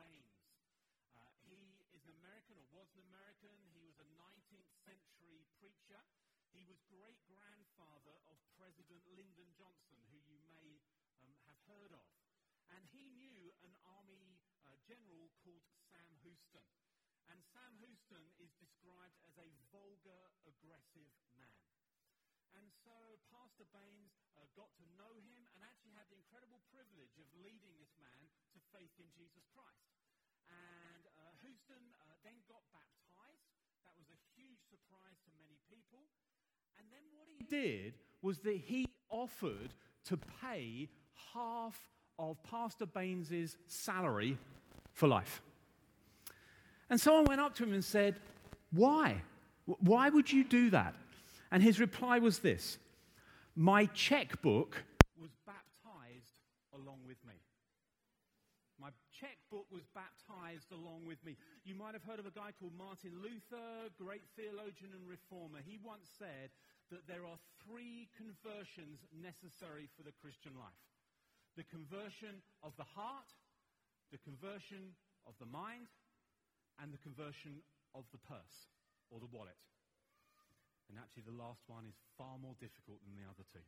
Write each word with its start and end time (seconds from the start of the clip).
Baines. 0.00 0.32
Uh, 1.12 1.28
he 1.44 1.76
is 1.92 2.00
an 2.08 2.16
American, 2.16 2.56
or 2.56 2.64
was 2.72 2.88
an 2.96 3.04
American. 3.12 3.52
He 3.76 3.84
was 3.84 4.00
a 4.00 4.08
19th 4.16 4.72
century 4.80 5.44
preacher. 5.60 6.00
He 6.56 6.64
was 6.64 6.80
great 6.88 7.20
grandfather 7.28 8.16
of 8.24 8.40
President 8.56 9.04
Lyndon 9.12 9.52
Johnson, 9.60 10.00
who 10.08 10.16
you 10.24 10.40
may 10.48 10.80
um, 11.20 11.36
have 11.44 11.60
heard 11.68 11.92
of. 11.92 12.08
And 12.72 12.80
he 12.88 13.12
knew 13.12 13.52
an 13.60 13.76
army 13.84 14.40
uh, 14.64 14.72
general 14.88 15.28
called 15.44 15.68
Sam 15.92 16.16
Houston. 16.24 16.64
And 17.28 17.44
Sam 17.52 17.76
Houston 17.84 18.24
is 18.40 18.56
described 18.56 19.20
as 19.28 19.36
a 19.36 19.52
vulgar, 19.68 20.32
aggressive. 20.48 21.12
And 22.58 22.66
so 22.82 22.94
Pastor 23.30 23.66
Baines 23.70 24.14
uh, 24.34 24.46
got 24.58 24.70
to 24.80 24.84
know 24.98 25.12
him 25.22 25.40
and 25.54 25.60
actually 25.62 25.94
had 25.94 26.08
the 26.10 26.18
incredible 26.18 26.62
privilege 26.74 27.14
of 27.20 27.28
leading 27.40 27.74
this 27.78 27.94
man 28.02 28.26
to 28.54 28.58
faith 28.74 28.94
in 28.98 29.06
Jesus 29.14 29.46
Christ. 29.54 29.90
And 30.50 31.04
uh, 31.14 31.34
Houston 31.46 31.84
uh, 32.02 32.18
then 32.26 32.38
got 32.50 32.62
baptized. 32.74 33.46
That 33.86 33.94
was 33.94 34.10
a 34.10 34.18
huge 34.34 34.60
surprise 34.66 35.18
to 35.26 35.30
many 35.38 35.56
people. 35.70 36.02
And 36.78 36.90
then 36.90 37.06
what 37.14 37.30
he 37.30 37.46
did 37.46 37.94
was 38.22 38.40
that 38.40 38.56
he 38.56 38.88
offered 39.08 39.74
to 40.10 40.18
pay 40.42 40.88
half 41.34 41.78
of 42.18 42.42
Pastor 42.42 42.86
Baines's 42.86 43.56
salary 43.66 44.36
for 44.92 45.08
life. 45.08 45.42
And 46.88 47.00
someone 47.00 47.24
went 47.24 47.40
up 47.40 47.54
to 47.56 47.64
him 47.64 47.72
and 47.72 47.84
said, 47.84 48.16
Why? 48.72 49.22
Why 49.64 50.08
would 50.08 50.32
you 50.32 50.44
do 50.44 50.70
that? 50.70 50.94
And 51.50 51.62
his 51.62 51.80
reply 51.80 52.18
was 52.18 52.38
this 52.40 52.78
My 53.54 53.86
checkbook 53.86 54.82
was 55.20 55.30
baptized 55.46 56.38
along 56.74 57.00
with 57.06 57.18
me. 57.26 57.34
My 58.80 58.90
checkbook 59.12 59.68
was 59.68 59.84
baptized 59.92 60.72
along 60.72 61.04
with 61.04 61.20
me. 61.20 61.36
You 61.68 61.74
might 61.74 61.92
have 61.92 62.04
heard 62.04 62.18
of 62.18 62.24
a 62.24 62.32
guy 62.32 62.56
called 62.56 62.72
Martin 62.78 63.12
Luther, 63.20 63.92
great 64.00 64.24
theologian 64.40 64.96
and 64.96 65.04
reformer. 65.04 65.60
He 65.60 65.76
once 65.84 66.08
said 66.08 66.48
that 66.88 67.04
there 67.04 67.28
are 67.28 67.36
three 67.60 68.08
conversions 68.16 69.04
necessary 69.12 69.84
for 69.96 70.02
the 70.02 70.16
Christian 70.16 70.56
life 70.56 70.80
the 71.58 71.66
conversion 71.66 72.40
of 72.62 72.72
the 72.78 72.86
heart, 72.86 73.26
the 74.12 74.22
conversion 74.22 74.94
of 75.26 75.34
the 75.38 75.50
mind, 75.50 75.90
and 76.80 76.94
the 76.94 77.04
conversion 77.04 77.60
of 77.92 78.04
the 78.12 78.22
purse 78.22 78.70
or 79.10 79.20
the 79.20 79.28
wallet. 79.28 79.58
And 80.90 80.98
actually, 80.98 81.22
the 81.22 81.42
last 81.42 81.62
one 81.68 81.86
is 81.86 81.94
far 82.18 82.36
more 82.42 82.54
difficult 82.58 82.98
than 83.06 83.14
the 83.14 83.22
other 83.30 83.46
two. 83.52 83.62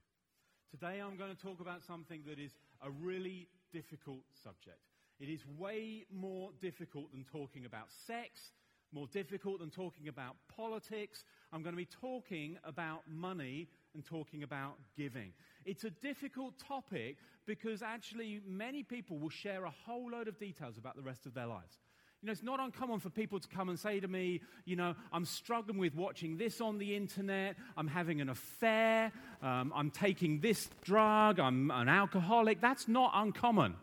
Today, 0.73 1.01
I'm 1.01 1.17
going 1.17 1.31
to 1.31 1.41
talk 1.41 1.61
about 1.61 1.85
something 1.85 2.23
that 2.27 2.41
is 2.41 2.51
a 2.83 2.91
really 2.91 3.49
difficult 3.73 4.25
subject. 4.43 4.83
It 5.21 5.29
is 5.29 5.47
way 5.57 6.05
more 6.13 6.51
difficult 6.61 7.13
than 7.13 7.25
talking 7.25 7.65
about 7.65 7.93
sex, 8.07 8.51
more 8.93 9.07
difficult 9.07 9.61
than 9.61 9.71
talking 9.71 10.09
about 10.09 10.35
politics. 10.49 11.23
I'm 11.53 11.63
going 11.63 11.75
to 11.75 11.77
be 11.77 11.87
talking 11.87 12.59
about 12.65 13.03
money 13.09 13.69
and 13.95 14.05
talking 14.05 14.43
about 14.43 14.79
giving. 14.97 15.33
It's 15.65 15.85
a 15.85 15.91
difficult 15.91 16.59
topic 16.59 17.19
because 17.47 17.83
actually 17.83 18.41
many 18.45 18.83
people 18.83 19.19
will 19.19 19.31
share 19.31 19.65
a 19.65 19.71
whole 19.71 20.11
load 20.11 20.27
of 20.27 20.39
details 20.41 20.77
about 20.77 20.97
the 20.97 21.03
rest 21.03 21.25
of 21.27 21.35
their 21.35 21.47
lives. 21.47 21.79
You 22.23 22.27
know, 22.27 22.33
it's 22.33 22.43
not 22.45 22.61
uncommon 22.61 23.01
for 23.01 23.11
people 23.11 23.41
to 23.41 23.49
come 23.49 23.69
and 23.69 23.77
say 23.77 23.99
to 23.99 24.07
me, 24.07 24.43
you 24.65 24.77
know, 24.77 24.95
I'm 25.13 25.25
struggling 25.25 25.79
with 25.79 25.97
watching 25.97 26.37
this 26.37 26.61
on 26.61 26.79
the 26.79 26.95
internet, 26.95 27.57
I'm 27.77 27.89
having 27.89 28.21
an 28.21 28.29
affair, 28.29 29.11
um, 29.43 29.73
I'm 29.75 29.91
taking 29.91 30.39
this 30.39 30.71
drug, 30.85 31.41
I'm 31.41 31.73
an 31.73 31.89
alcoholic. 31.89 32.61
That's 32.61 32.87
not 32.87 33.11
uncommon. 33.13 33.75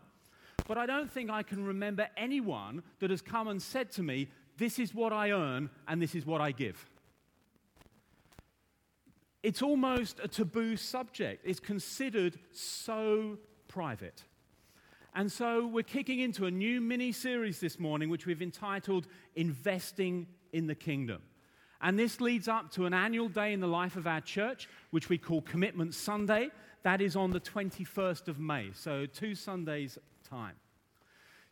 But 0.66 0.78
I 0.78 0.86
don't 0.86 1.10
think 1.10 1.28
I 1.28 1.42
can 1.42 1.66
remember 1.66 2.08
anyone 2.16 2.82
that 3.00 3.10
has 3.10 3.20
come 3.20 3.46
and 3.46 3.60
said 3.60 3.92
to 3.92 4.02
me, 4.02 4.28
this 4.56 4.78
is 4.78 4.94
what 4.94 5.12
I 5.12 5.32
earn 5.32 5.68
and 5.86 6.00
this 6.00 6.14
is 6.14 6.24
what 6.24 6.40
I 6.40 6.52
give. 6.52 6.88
It's 9.42 9.60
almost 9.60 10.18
a 10.22 10.28
taboo 10.28 10.78
subject. 10.78 11.42
It's 11.44 11.60
considered 11.60 12.38
so 12.52 13.36
private. 13.68 14.24
And 15.14 15.30
so 15.30 15.66
we're 15.66 15.82
kicking 15.82 16.20
into 16.20 16.46
a 16.46 16.50
new 16.50 16.80
mini 16.80 17.10
series 17.10 17.58
this 17.58 17.80
morning, 17.80 18.10
which 18.10 18.26
we've 18.26 18.42
entitled 18.42 19.08
Investing 19.34 20.28
in 20.52 20.68
the 20.68 20.74
Kingdom. 20.74 21.22
And 21.80 21.98
this 21.98 22.20
leads 22.20 22.46
up 22.46 22.70
to 22.72 22.86
an 22.86 22.94
annual 22.94 23.28
day 23.28 23.52
in 23.52 23.60
the 23.60 23.66
life 23.66 23.96
of 23.96 24.06
our 24.06 24.20
church, 24.20 24.68
which 24.90 25.08
we 25.08 25.18
call 25.18 25.42
Commitment 25.42 25.94
Sunday. 25.94 26.50
That 26.84 27.00
is 27.00 27.16
on 27.16 27.30
the 27.30 27.40
21st 27.40 28.28
of 28.28 28.38
May, 28.38 28.70
so 28.72 29.06
two 29.06 29.34
Sundays' 29.34 29.98
time. 30.28 30.54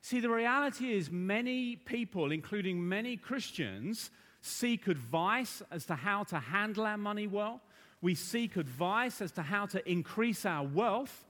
See, 0.02 0.20
the 0.20 0.30
reality 0.30 0.92
is, 0.92 1.10
many 1.10 1.74
people, 1.74 2.30
including 2.30 2.88
many 2.88 3.16
Christians, 3.16 4.10
seek 4.40 4.86
advice 4.86 5.62
as 5.72 5.84
to 5.86 5.96
how 5.96 6.22
to 6.24 6.38
handle 6.38 6.86
our 6.86 6.96
money 6.96 7.26
well. 7.26 7.60
We 8.00 8.14
seek 8.14 8.56
advice 8.56 9.20
as 9.20 9.32
to 9.32 9.42
how 9.42 9.66
to 9.66 9.90
increase 9.90 10.46
our 10.46 10.64
wealth. 10.64 11.24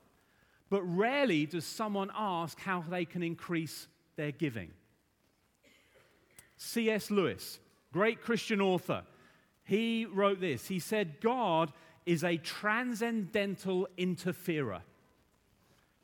But 0.70 0.82
rarely 0.82 1.46
does 1.46 1.64
someone 1.64 2.10
ask 2.14 2.60
how 2.60 2.84
they 2.88 3.04
can 3.04 3.22
increase 3.22 3.86
their 4.16 4.32
giving. 4.32 4.70
C.S. 6.56 7.10
Lewis, 7.10 7.58
great 7.92 8.20
Christian 8.20 8.60
author, 8.60 9.02
he 9.64 10.06
wrote 10.06 10.40
this. 10.40 10.66
He 10.66 10.78
said, 10.78 11.20
God 11.20 11.72
is 12.04 12.24
a 12.24 12.36
transcendental 12.38 13.88
interferer. 13.96 14.80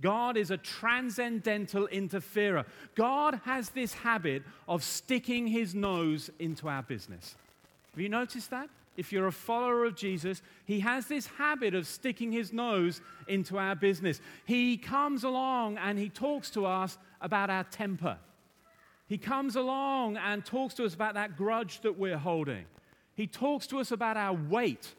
God 0.00 0.36
is 0.36 0.50
a 0.50 0.58
transcendental 0.58 1.86
interferer. 1.86 2.66
God 2.94 3.40
has 3.44 3.70
this 3.70 3.94
habit 3.94 4.42
of 4.68 4.84
sticking 4.84 5.46
his 5.46 5.74
nose 5.74 6.30
into 6.38 6.68
our 6.68 6.82
business. 6.82 7.36
Have 7.92 8.00
you 8.00 8.08
noticed 8.08 8.50
that? 8.50 8.68
If 8.96 9.12
you're 9.12 9.26
a 9.26 9.32
follower 9.32 9.84
of 9.84 9.96
Jesus, 9.96 10.42
he 10.64 10.80
has 10.80 11.06
this 11.06 11.26
habit 11.26 11.74
of 11.74 11.86
sticking 11.86 12.30
his 12.30 12.52
nose 12.52 13.00
into 13.26 13.58
our 13.58 13.74
business. 13.74 14.20
He 14.44 14.76
comes 14.76 15.24
along 15.24 15.78
and 15.78 15.98
he 15.98 16.08
talks 16.08 16.50
to 16.50 16.66
us 16.66 16.96
about 17.20 17.50
our 17.50 17.64
temper. 17.64 18.18
He 19.06 19.18
comes 19.18 19.56
along 19.56 20.16
and 20.16 20.44
talks 20.44 20.74
to 20.74 20.84
us 20.84 20.94
about 20.94 21.14
that 21.14 21.36
grudge 21.36 21.80
that 21.80 21.98
we're 21.98 22.18
holding. 22.18 22.64
He 23.14 23.26
talks 23.26 23.66
to 23.68 23.78
us 23.78 23.90
about 23.90 24.16
our 24.16 24.32
weight. 24.32 24.94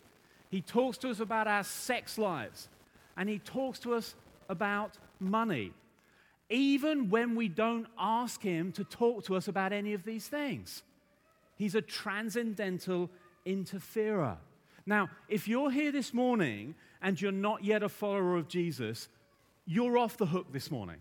He 0.49 0.61
talks 0.61 0.97
to 0.99 1.09
us 1.09 1.19
about 1.19 1.47
our 1.47 1.63
sex 1.63 2.17
lives. 2.17 2.69
And 3.17 3.29
he 3.29 3.39
talks 3.39 3.79
to 3.79 3.93
us 3.93 4.15
about 4.49 4.97
money. 5.19 5.71
Even 6.49 7.09
when 7.09 7.35
we 7.35 7.47
don't 7.47 7.87
ask 7.97 8.41
him 8.41 8.71
to 8.73 8.83
talk 8.83 9.25
to 9.25 9.35
us 9.35 9.47
about 9.47 9.73
any 9.73 9.93
of 9.93 10.03
these 10.03 10.27
things. 10.27 10.83
He's 11.57 11.75
a 11.75 11.81
transcendental 11.81 13.09
interferer. 13.45 14.37
Now, 14.85 15.09
if 15.29 15.47
you're 15.47 15.71
here 15.71 15.91
this 15.91 16.13
morning 16.13 16.75
and 17.01 17.19
you're 17.19 17.31
not 17.31 17.63
yet 17.63 17.83
a 17.83 17.89
follower 17.89 18.35
of 18.35 18.47
Jesus, 18.47 19.07
you're 19.65 19.97
off 19.97 20.17
the 20.17 20.25
hook 20.25 20.51
this 20.51 20.69
morning. 20.69 20.97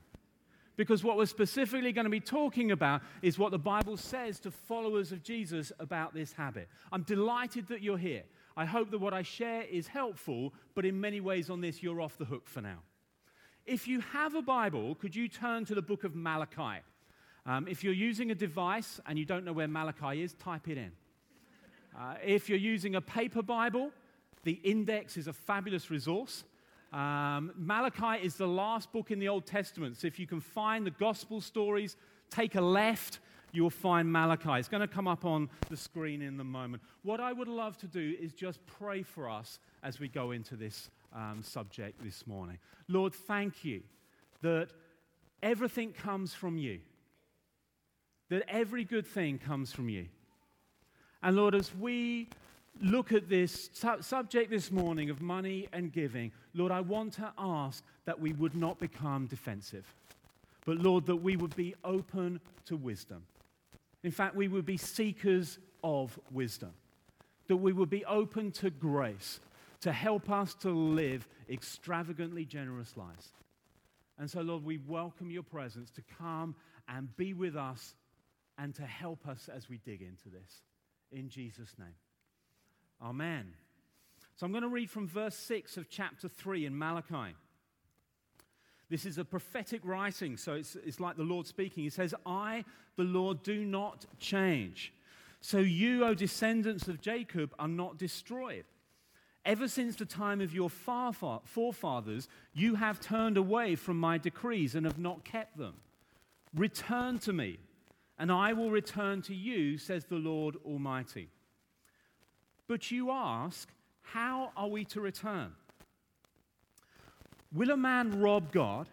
Because 0.77 1.05
what 1.05 1.17
we're 1.17 1.27
specifically 1.27 1.93
going 1.93 2.05
to 2.05 2.11
be 2.11 2.21
talking 2.21 2.73
about 2.73 3.03
is 3.23 3.39
what 3.39 3.53
the 3.53 3.59
Bible 3.59 3.97
says 3.97 4.41
to 4.41 4.51
followers 4.51 5.13
of 5.13 5.23
Jesus 5.23 5.71
about 5.79 6.15
this 6.15 6.33
habit. 6.33 6.69
I'm 6.91 7.03
delighted 7.03 7.69
that 7.69 7.81
you're 7.81 7.99
here. 7.99 8.25
I 8.57 8.65
hope 8.65 8.91
that 8.91 8.99
what 8.99 9.15
I 9.15 9.23
share 9.23 9.63
is 9.63 9.87
helpful, 9.87 10.53
but 10.75 10.85
in 10.85 11.01
many 11.01 11.21
ways 11.21 11.51
on 11.51 11.61
this, 11.61 11.83
you're 11.83 12.01
off 12.01 12.19
the 12.19 12.25
hook 12.25 12.49
for 12.49 12.61
now. 12.61 12.79
If 13.67 13.87
you 13.89 14.01
have 14.01 14.35
a 14.35 14.43
Bible, 14.43 14.95
could 14.97 15.15
you 15.15 15.29
turn 15.29 15.65
to 15.67 15.75
the 15.75 15.83
book 15.83 16.05
of 16.05 16.15
Malachi? 16.15 16.83
Um, 17.47 17.69
if 17.69 17.85
you're 17.85 17.93
using 17.93 18.31
a 18.31 18.35
device 18.35 19.01
and 19.07 19.19
you 19.19 19.25
don't 19.25 19.45
know 19.45 19.53
where 19.53 19.69
Malachi 19.69 20.23
is, 20.23 20.35
type 20.35 20.69
it 20.69 20.79
in. 20.79 20.93
Uh, 21.99 22.15
if 22.25 22.49
you're 22.49 22.59
using 22.59 22.97
a 22.97 23.01
paper 23.01 23.43
Bible, 23.43 23.91
the 24.43 24.53
index 24.65 25.17
is 25.17 25.29
a 25.29 25.33
fabulous 25.33 25.91
resource. 25.91 26.45
Um, 26.93 27.53
Malachi 27.57 28.25
is 28.25 28.37
the 28.37 28.47
last 28.47 28.93
book 28.93 29.11
in 29.11 29.19
the 29.19 29.29
Old 29.29 29.47
Testament. 29.47 29.97
So 29.97 30.07
if 30.07 30.19
you 30.19 30.27
can 30.27 30.41
find 30.41 30.87
the 30.87 30.91
gospel 30.93 31.41
stories, 31.41 31.97
take 32.31 32.55
a 32.55 32.61
left, 32.61 33.21
you 33.53 33.63
will 33.63 33.71
find 33.71 34.11
Malachi. 34.11 34.59
It's 34.59 34.69
going 34.69 34.81
to 34.81 34.89
come 34.89 35.07
up 35.07 35.25
on 35.25 35.49
the 35.71 35.77
screen 35.77 36.21
in 36.21 36.37
the 36.37 36.45
moment. 36.45 36.83
What 37.03 37.21
I 37.21 37.33
would 37.33 37.49
love 37.49 37.77
to 37.79 37.87
do 37.87 38.17
is 38.21 38.33
just 38.33 38.65
pray 38.67 39.03
for 39.03 39.29
us 39.29 39.59
as 39.83 40.01
we 40.01 40.09
go 40.09 40.33
into 40.33 40.57
this 40.57 40.91
um, 41.13 41.43
subject 41.43 42.03
this 42.03 42.27
morning. 42.27 42.59
Lord, 42.89 43.15
thank 43.15 43.65
you 43.65 43.83
that 44.43 44.69
everything 45.43 45.93
comes 45.93 46.35
from 46.35 46.59
you, 46.59 46.81
that 48.31 48.43
every 48.49 48.85
good 48.85 49.07
thing 49.07 49.39
comes 49.39 49.73
from 49.73 49.89
you. 49.89 50.07
And 51.25 51.37
Lord, 51.37 51.55
as 51.55 51.75
we 51.75 52.29
look 52.83 53.11
at 53.11 53.31
this 53.31 53.71
su- 53.73 54.03
subject 54.03 54.51
this 54.51 54.71
morning 54.71 55.09
of 55.09 55.23
money 55.23 55.69
and 55.73 55.91
giving, 55.91 56.31
Lord, 56.53 56.71
I 56.71 56.83
want 56.83 57.15
to 57.15 57.33
ask 57.39 57.83
that 58.05 58.21
we 58.21 58.35
would 58.35 58.55
not 58.55 58.79
become 58.79 59.27
defensive, 59.27 59.87
but 60.67 60.77
Lord, 60.77 61.07
that 61.07 61.17
we 61.17 61.39
would 61.39 61.57
be 61.57 61.75
open 61.83 62.41
to 62.67 62.77
wisdom. 62.77 63.23
In 64.03 64.11
fact, 64.11 64.37
we 64.37 64.49
would 64.49 64.67
be 64.67 64.77
seekers 64.77 65.59
of 65.83 66.19
wisdom, 66.31 66.73
that 67.47 67.57
we 67.57 67.73
would 67.73 67.89
be 67.89 68.05
open 68.05 68.53
to 68.53 68.69
grace, 68.69 69.41
to 69.81 69.93
help 69.93 70.29
us 70.29 70.53
to 70.57 70.71
live 70.71 71.27
extravagantly 71.49 72.45
generous 72.45 72.99
lives. 72.99 73.33
And 74.19 74.31
so, 74.31 74.43
Lord, 74.43 74.63
we 74.63 74.77
welcome 74.87 75.31
your 75.31 75.43
presence 75.43 75.91
to 75.93 76.03
come 76.19 76.55
and 76.87 77.17
be 77.17 77.33
with 77.33 77.57
us 77.57 77.95
and 78.59 78.75
to 78.75 78.83
help 78.83 79.27
us 79.27 79.49
as 79.49 79.71
we 79.71 79.79
dig 79.79 80.03
into 80.03 80.29
this. 80.29 80.61
In 81.15 81.29
Jesus' 81.29 81.77
name. 81.79 81.95
Amen. 83.01 83.53
So 84.35 84.45
I'm 84.45 84.51
going 84.51 84.63
to 84.63 84.69
read 84.69 84.91
from 84.91 85.07
verse 85.07 85.37
6 85.37 85.77
of 85.77 85.89
chapter 85.89 86.29
3 86.29 86.67
in 86.67 86.77
Malachi. 86.77 87.37
This 88.91 89.07
is 89.07 89.17
a 89.17 89.25
prophetic 89.25 89.81
writing, 89.85 90.37
so 90.37 90.55
it's, 90.55 90.77
it's 90.77 90.99
like 90.99 91.17
the 91.17 91.23
Lord 91.23 91.47
speaking. 91.47 91.85
He 91.85 91.91
says, 91.91 92.15
I, 92.27 92.65
the 92.97 93.05
Lord, 93.05 93.45
do 93.45 93.65
not 93.65 94.07
change. 94.19 94.93
So 95.41 95.59
you, 95.59 96.05
O 96.05 96.15
descendants 96.15 96.89
of 96.89 97.01
Jacob, 97.01 97.55
are 97.61 97.69
not 97.69 97.97
destroyed. 97.97 98.65
Ever 99.45 99.69
since 99.69 99.95
the 99.95 100.07
time 100.07 100.41
of 100.41 100.53
your 100.53 100.71
forefathers, 100.71 102.29
you 102.55 102.75
have 102.75 103.01
turned 103.01 103.37
away 103.37 103.77
from 103.77 104.01
my 104.01 104.19
decrees 104.19 104.75
and 104.75 104.85
have 104.85 104.99
not 104.99 105.25
kept 105.25 105.57
them. 105.59 105.75
Return 106.55 107.19
to 107.21 107.33
me, 107.33 107.59
and 108.19 108.31
I 108.31 108.53
will 108.53 108.71
return 108.71 109.23
to 109.23 109.35
you, 109.35 109.79
says 109.79 110.05
the 110.05 110.17
Lord 110.17 110.57
Almighty. 110.65 111.29
But 112.69 112.91
you 112.91 113.11
ask, 113.11 113.69
How 114.03 114.53
are 114.57 114.69
we 114.69 114.85
to 114.87 115.01
return? 115.01 115.53
Will 117.53 117.71
a 117.71 117.77
man 117.77 118.21
rob 118.21 118.53
God? 118.53 118.89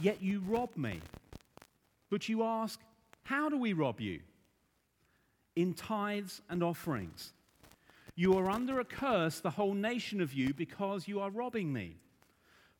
Yet 0.00 0.22
you 0.22 0.40
rob 0.46 0.76
me. 0.76 1.00
But 2.10 2.28
you 2.28 2.42
ask, 2.42 2.80
How 3.24 3.48
do 3.48 3.56
we 3.56 3.72
rob 3.72 4.00
you? 4.00 4.20
In 5.54 5.72
tithes 5.74 6.42
and 6.50 6.62
offerings. 6.62 7.32
You 8.14 8.36
are 8.38 8.50
under 8.50 8.80
a 8.80 8.84
curse, 8.84 9.40
the 9.40 9.50
whole 9.50 9.74
nation 9.74 10.20
of 10.20 10.32
you, 10.32 10.54
because 10.54 11.06
you 11.06 11.20
are 11.20 11.30
robbing 11.30 11.72
me. 11.72 11.96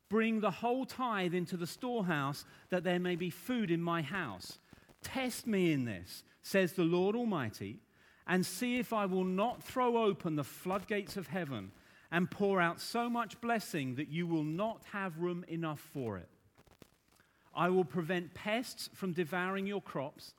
Bring 0.09 0.39
the 0.39 0.51
whole 0.51 0.85
tithe 0.85 1.33
into 1.33 1.57
the 1.57 1.67
storehouse, 1.67 2.45
that 2.69 2.83
there 2.83 2.99
may 2.99 3.15
be 3.15 3.29
food 3.29 3.69
in 3.69 3.81
my 3.81 4.01
house. 4.01 4.57
Test 5.03 5.47
me 5.47 5.71
in 5.71 5.85
this, 5.85 6.23
says 6.41 6.73
the 6.73 6.83
Lord 6.83 7.15
Almighty, 7.15 7.79
and 8.27 8.45
see 8.45 8.77
if 8.77 8.91
I 8.93 9.05
will 9.05 9.23
not 9.23 9.63
throw 9.63 9.97
open 9.97 10.35
the 10.35 10.43
floodgates 10.43 11.17
of 11.17 11.27
heaven 11.27 11.71
and 12.11 12.29
pour 12.31 12.61
out 12.61 12.79
so 12.79 13.09
much 13.09 13.39
blessing 13.41 13.95
that 13.95 14.09
you 14.09 14.27
will 14.27 14.43
not 14.43 14.81
have 14.91 15.19
room 15.19 15.45
enough 15.47 15.79
for 15.79 16.17
it. 16.17 16.29
I 17.55 17.69
will 17.69 17.85
prevent 17.85 18.33
pests 18.33 18.89
from 18.93 19.13
devouring 19.13 19.65
your 19.65 19.81
crops, 19.81 20.33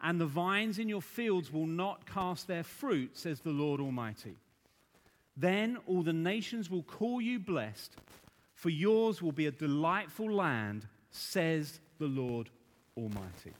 and 0.00 0.20
the 0.20 0.26
vines 0.26 0.78
in 0.78 0.88
your 0.88 1.02
fields 1.02 1.52
will 1.52 1.66
not 1.66 2.06
cast 2.06 2.46
their 2.46 2.62
fruit, 2.62 3.16
says 3.16 3.40
the 3.40 3.50
Lord 3.50 3.80
Almighty. 3.80 4.36
Then 5.36 5.78
all 5.86 6.02
the 6.02 6.12
nations 6.12 6.70
will 6.70 6.82
call 6.82 7.20
you 7.20 7.38
blessed, 7.38 7.96
for 8.54 8.70
yours 8.70 9.20
will 9.20 9.32
be 9.32 9.46
a 9.46 9.50
delightful 9.50 10.30
land, 10.30 10.86
says 11.10 11.80
the 11.98 12.06
Lord 12.06 12.50
Almighty. 12.96 13.52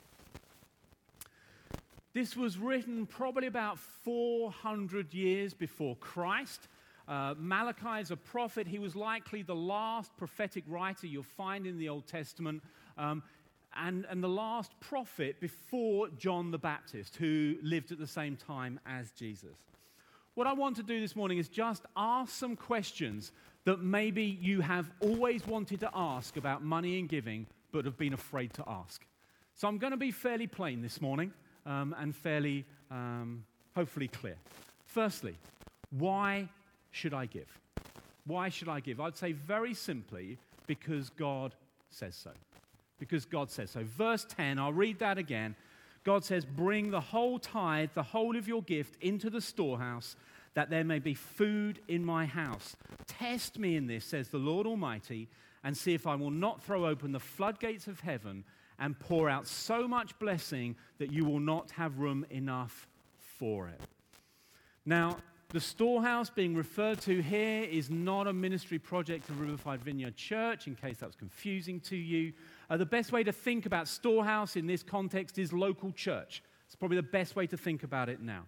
This 2.15 2.37
was 2.37 2.57
written 2.57 3.07
probably 3.07 3.49
about 3.49 3.77
400 3.77 5.13
years 5.13 5.53
before 5.53 5.97
Christ. 5.97 6.69
Uh, 7.09 7.35
Malachi 7.37 8.01
is 8.01 8.13
a 8.13 8.17
prophet. 8.17 8.69
He 8.69 8.79
was 8.79 8.95
likely 8.95 9.43
the 9.43 9.57
last 9.57 10.17
prophetic 10.17 10.63
writer 10.69 11.09
you'll 11.09 11.25
find 11.25 11.67
in 11.67 11.77
the 11.77 11.89
Old 11.89 12.07
Testament, 12.07 12.63
um, 12.97 13.25
and, 13.77 14.07
and 14.09 14.23
the 14.23 14.29
last 14.29 14.71
prophet 14.79 15.41
before 15.41 16.09
John 16.17 16.53
the 16.53 16.59
Baptist, 16.59 17.17
who 17.17 17.57
lived 17.65 17.91
at 17.91 17.99
the 17.99 18.07
same 18.07 18.37
time 18.37 18.79
as 18.87 19.11
Jesus. 19.11 19.57
What 20.35 20.47
I 20.47 20.53
want 20.53 20.77
to 20.77 20.85
do 20.85 21.01
this 21.01 21.17
morning 21.17 21.39
is 21.39 21.49
just 21.49 21.83
ask 21.97 22.33
some 22.33 22.55
questions 22.55 23.33
that 23.65 23.83
maybe 23.83 24.39
you 24.41 24.61
have 24.61 24.89
always 25.01 25.45
wanted 25.49 25.81
to 25.81 25.91
ask 25.93 26.37
about 26.37 26.63
money 26.63 27.01
and 27.01 27.09
giving, 27.09 27.49
but 27.73 27.85
have 27.87 27.99
been 27.99 28.13
afraid 28.13 28.53
to 28.55 28.65
ask. 28.69 29.05
So 29.57 29.67
I'm 29.67 29.79
going 29.79 29.91
to 29.91 29.97
be 29.97 30.13
fairly 30.13 30.47
plain 30.47 30.81
this 30.81 31.01
morning 31.01 31.33
um, 31.67 31.95
and 31.99 32.15
fairly, 32.15 32.65
um, 32.91 33.45
hopefully, 33.75 34.09
clear. 34.09 34.37
Firstly, 34.87 35.37
why 35.91 36.49
should 36.91 37.15
I 37.15 37.27
give? 37.27 37.49
Why 38.27 38.49
should 38.49 38.69
I 38.69 38.81
give? 38.81 39.01
I'd 39.01 39.17
say 39.17 39.33
very 39.33 39.75
simply, 39.75 40.39
because 40.67 41.11
God 41.11 41.55
says 41.91 42.15
so. 42.15 42.31
Because 42.99 43.25
God 43.25 43.51
says 43.51 43.71
so. 43.71 43.83
Verse 43.85 44.25
10, 44.25 44.59
I'll 44.59 44.73
read 44.73 44.99
that 45.01 45.19
again. 45.19 45.55
God 46.05 46.25
says, 46.25 46.45
Bring 46.45 46.91
the 46.91 47.01
whole 47.01 47.39
tithe, 47.39 47.91
the 47.95 48.03
whole 48.03 48.37
of 48.37 48.47
your 48.47 48.63
gift, 48.63 48.97
into 49.03 49.31
the 49.31 49.41
storehouse, 49.41 50.17
that 50.55 50.71
there 50.71 50.85
may 50.85 50.99
be 50.99 51.15
food 51.15 51.81
in 51.89 52.05
my 52.05 52.27
house. 52.27 52.77
Test 53.07 53.59
me 53.59 53.77
in 53.77 53.87
this, 53.87 54.05
says 54.05 54.29
the 54.29 54.39
Lord 54.39 54.67
Almighty, 54.67 55.29
and 55.65 55.77
see 55.77 55.95
if 55.95 56.07
I 56.07 56.15
will 56.15 56.31
not 56.31 56.63
throw 56.63 56.87
open 56.87 57.13
the 57.13 57.21
floodgates 57.21 57.87
of 57.87 58.01
heaven 58.01 58.45
and 58.79 58.99
pour 58.99 59.29
out 59.29 59.47
so 59.47 59.87
much 59.87 60.19
blessing 60.19 60.77
that 60.99 61.13
you 61.13 61.25
will 61.25 61.41
not 61.41 61.71
have 61.73 61.99
room 61.99 62.27
enough 62.31 62.89
for 63.39 63.69
it. 63.69 63.81
Now, 64.85 65.19
the 65.51 65.61
storehouse 65.61 66.31
being 66.31 66.57
referred 66.57 67.01
to 67.03 67.23
here 67.23 67.63
is 67.63 67.89
not 67.89 68.27
a 68.27 68.33
ministry 68.33 68.79
project 68.79 69.29
of 69.29 69.41
Riverside 69.41 69.85
Vineyard 69.85 70.17
Church, 70.17 70.67
in 70.67 70.75
case 70.75 70.97
that's 70.99 71.15
confusing 71.15 71.79
to 71.81 71.97
you. 71.97 72.33
Uh, 72.69 72.77
the 72.77 72.87
best 72.87 73.13
way 73.13 73.23
to 73.23 73.31
think 73.31 73.65
about 73.65 73.87
storehouse 73.87 74.57
in 74.57 74.67
this 74.67 74.83
context 74.83 75.39
is 75.39 75.53
local 75.53 75.93
church. 75.93 76.43
It's 76.67 76.75
probably 76.75 76.97
the 76.97 77.05
best 77.05 77.37
way 77.37 77.47
to 77.47 77.57
think 77.57 77.85
about 77.85 78.09
it 78.09 78.21
now. 78.21 78.47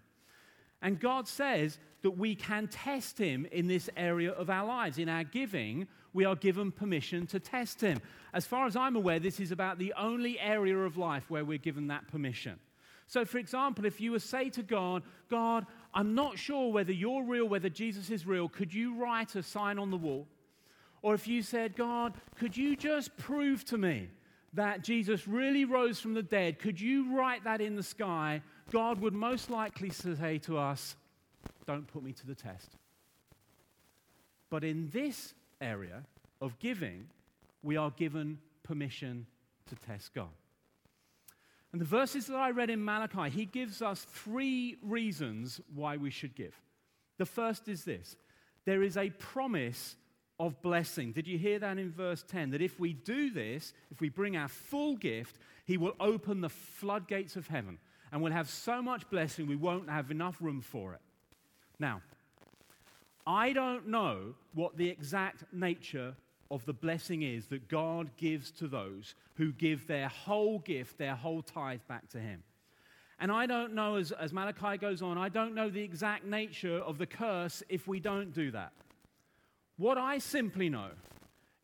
And 0.82 0.98
God 0.98 1.28
says 1.28 1.78
that 2.02 2.10
we 2.12 2.34
can 2.34 2.66
test 2.66 3.18
Him 3.18 3.46
in 3.52 3.66
this 3.66 3.88
area 3.96 4.32
of 4.32 4.50
our 4.50 4.66
lives. 4.66 4.98
In 4.98 5.08
our 5.08 5.24
giving, 5.24 5.86
we 6.16 6.24
are 6.24 6.34
given 6.34 6.72
permission 6.72 7.26
to 7.26 7.38
test 7.38 7.82
Him. 7.82 8.00
As 8.32 8.46
far 8.46 8.66
as 8.66 8.74
I'm 8.74 8.96
aware, 8.96 9.20
this 9.20 9.38
is 9.38 9.52
about 9.52 9.78
the 9.78 9.92
only 9.98 10.40
area 10.40 10.78
of 10.78 10.96
life 10.96 11.28
where 11.28 11.44
we're 11.44 11.58
given 11.58 11.88
that 11.88 12.08
permission. 12.08 12.58
So, 13.06 13.26
for 13.26 13.36
example, 13.36 13.84
if 13.84 14.00
you 14.00 14.12
were 14.12 14.18
to 14.18 14.26
say 14.26 14.48
to 14.50 14.62
God, 14.62 15.02
God, 15.30 15.66
I'm 15.92 16.14
not 16.14 16.38
sure 16.38 16.72
whether 16.72 16.90
you're 16.90 17.22
real, 17.22 17.46
whether 17.46 17.68
Jesus 17.68 18.08
is 18.10 18.26
real, 18.26 18.48
could 18.48 18.72
you 18.72 18.96
write 18.96 19.36
a 19.36 19.42
sign 19.42 19.78
on 19.78 19.90
the 19.90 19.96
wall? 19.98 20.26
Or 21.02 21.14
if 21.14 21.28
you 21.28 21.42
said, 21.42 21.76
God, 21.76 22.14
could 22.36 22.56
you 22.56 22.76
just 22.76 23.14
prove 23.18 23.66
to 23.66 23.76
me 23.76 24.08
that 24.54 24.82
Jesus 24.82 25.28
really 25.28 25.66
rose 25.66 26.00
from 26.00 26.14
the 26.14 26.22
dead? 26.22 26.58
Could 26.58 26.80
you 26.80 27.14
write 27.14 27.44
that 27.44 27.60
in 27.60 27.76
the 27.76 27.82
sky? 27.82 28.40
God 28.72 29.02
would 29.02 29.12
most 29.12 29.50
likely 29.50 29.90
say 29.90 30.38
to 30.38 30.56
us, 30.56 30.96
Don't 31.66 31.86
put 31.86 32.02
me 32.02 32.12
to 32.14 32.26
the 32.26 32.34
test. 32.34 32.70
But 34.48 34.64
in 34.64 34.88
this 34.90 35.34
area 35.60 36.04
of 36.40 36.58
giving, 36.58 37.06
we 37.62 37.76
are 37.76 37.90
given 37.90 38.38
permission 38.62 39.26
to 39.66 39.74
test 39.76 40.14
God. 40.14 40.28
And 41.72 41.80
the 41.80 41.86
verses 41.86 42.26
that 42.26 42.36
I 42.36 42.50
read 42.50 42.70
in 42.70 42.84
Malachi, 42.84 43.28
he 43.28 43.44
gives 43.44 43.82
us 43.82 44.06
three 44.10 44.76
reasons 44.82 45.60
why 45.74 45.96
we 45.96 46.10
should 46.10 46.34
give. 46.34 46.54
The 47.18 47.26
first 47.26 47.68
is 47.68 47.84
this 47.84 48.16
there 48.64 48.82
is 48.82 48.96
a 48.96 49.10
promise 49.10 49.96
of 50.38 50.60
blessing. 50.60 51.12
Did 51.12 51.26
you 51.26 51.38
hear 51.38 51.58
that 51.58 51.78
in 51.78 51.90
verse 51.90 52.22
10? 52.28 52.50
That 52.50 52.62
if 52.62 52.78
we 52.78 52.92
do 52.92 53.30
this, 53.30 53.72
if 53.90 54.00
we 54.00 54.08
bring 54.08 54.36
our 54.36 54.48
full 54.48 54.96
gift, 54.96 55.38
he 55.64 55.76
will 55.76 55.94
open 55.98 56.40
the 56.40 56.48
floodgates 56.48 57.36
of 57.36 57.46
heaven 57.46 57.78
and 58.12 58.22
we'll 58.22 58.32
have 58.32 58.48
so 58.48 58.82
much 58.82 59.08
blessing 59.10 59.46
we 59.46 59.56
won't 59.56 59.90
have 59.90 60.10
enough 60.10 60.36
room 60.40 60.60
for 60.60 60.94
it. 60.94 61.00
Now, 61.78 62.02
I 63.26 63.52
don't 63.52 63.88
know 63.88 64.34
what 64.54 64.76
the 64.76 64.88
exact 64.88 65.44
nature 65.52 66.14
of 66.50 66.64
the 66.64 66.72
blessing 66.72 67.22
is 67.22 67.46
that 67.46 67.68
God 67.68 68.10
gives 68.16 68.50
to 68.52 68.68
those 68.68 69.14
who 69.34 69.52
give 69.52 69.86
their 69.86 70.08
whole 70.08 70.60
gift, 70.60 70.98
their 70.98 71.16
whole 71.16 71.42
tithe 71.42 71.80
back 71.88 72.08
to 72.10 72.20
Him. 72.20 72.42
And 73.18 73.32
I 73.32 73.46
don't 73.46 73.74
know, 73.74 73.96
as, 73.96 74.12
as 74.12 74.32
Malachi 74.32 74.76
goes 74.76 75.02
on, 75.02 75.18
I 75.18 75.28
don't 75.28 75.54
know 75.54 75.70
the 75.70 75.82
exact 75.82 76.24
nature 76.24 76.78
of 76.78 76.98
the 76.98 77.06
curse 77.06 77.62
if 77.68 77.88
we 77.88 77.98
don't 77.98 78.32
do 78.32 78.50
that. 78.52 78.72
What 79.78 79.98
I 79.98 80.18
simply 80.18 80.68
know 80.68 80.90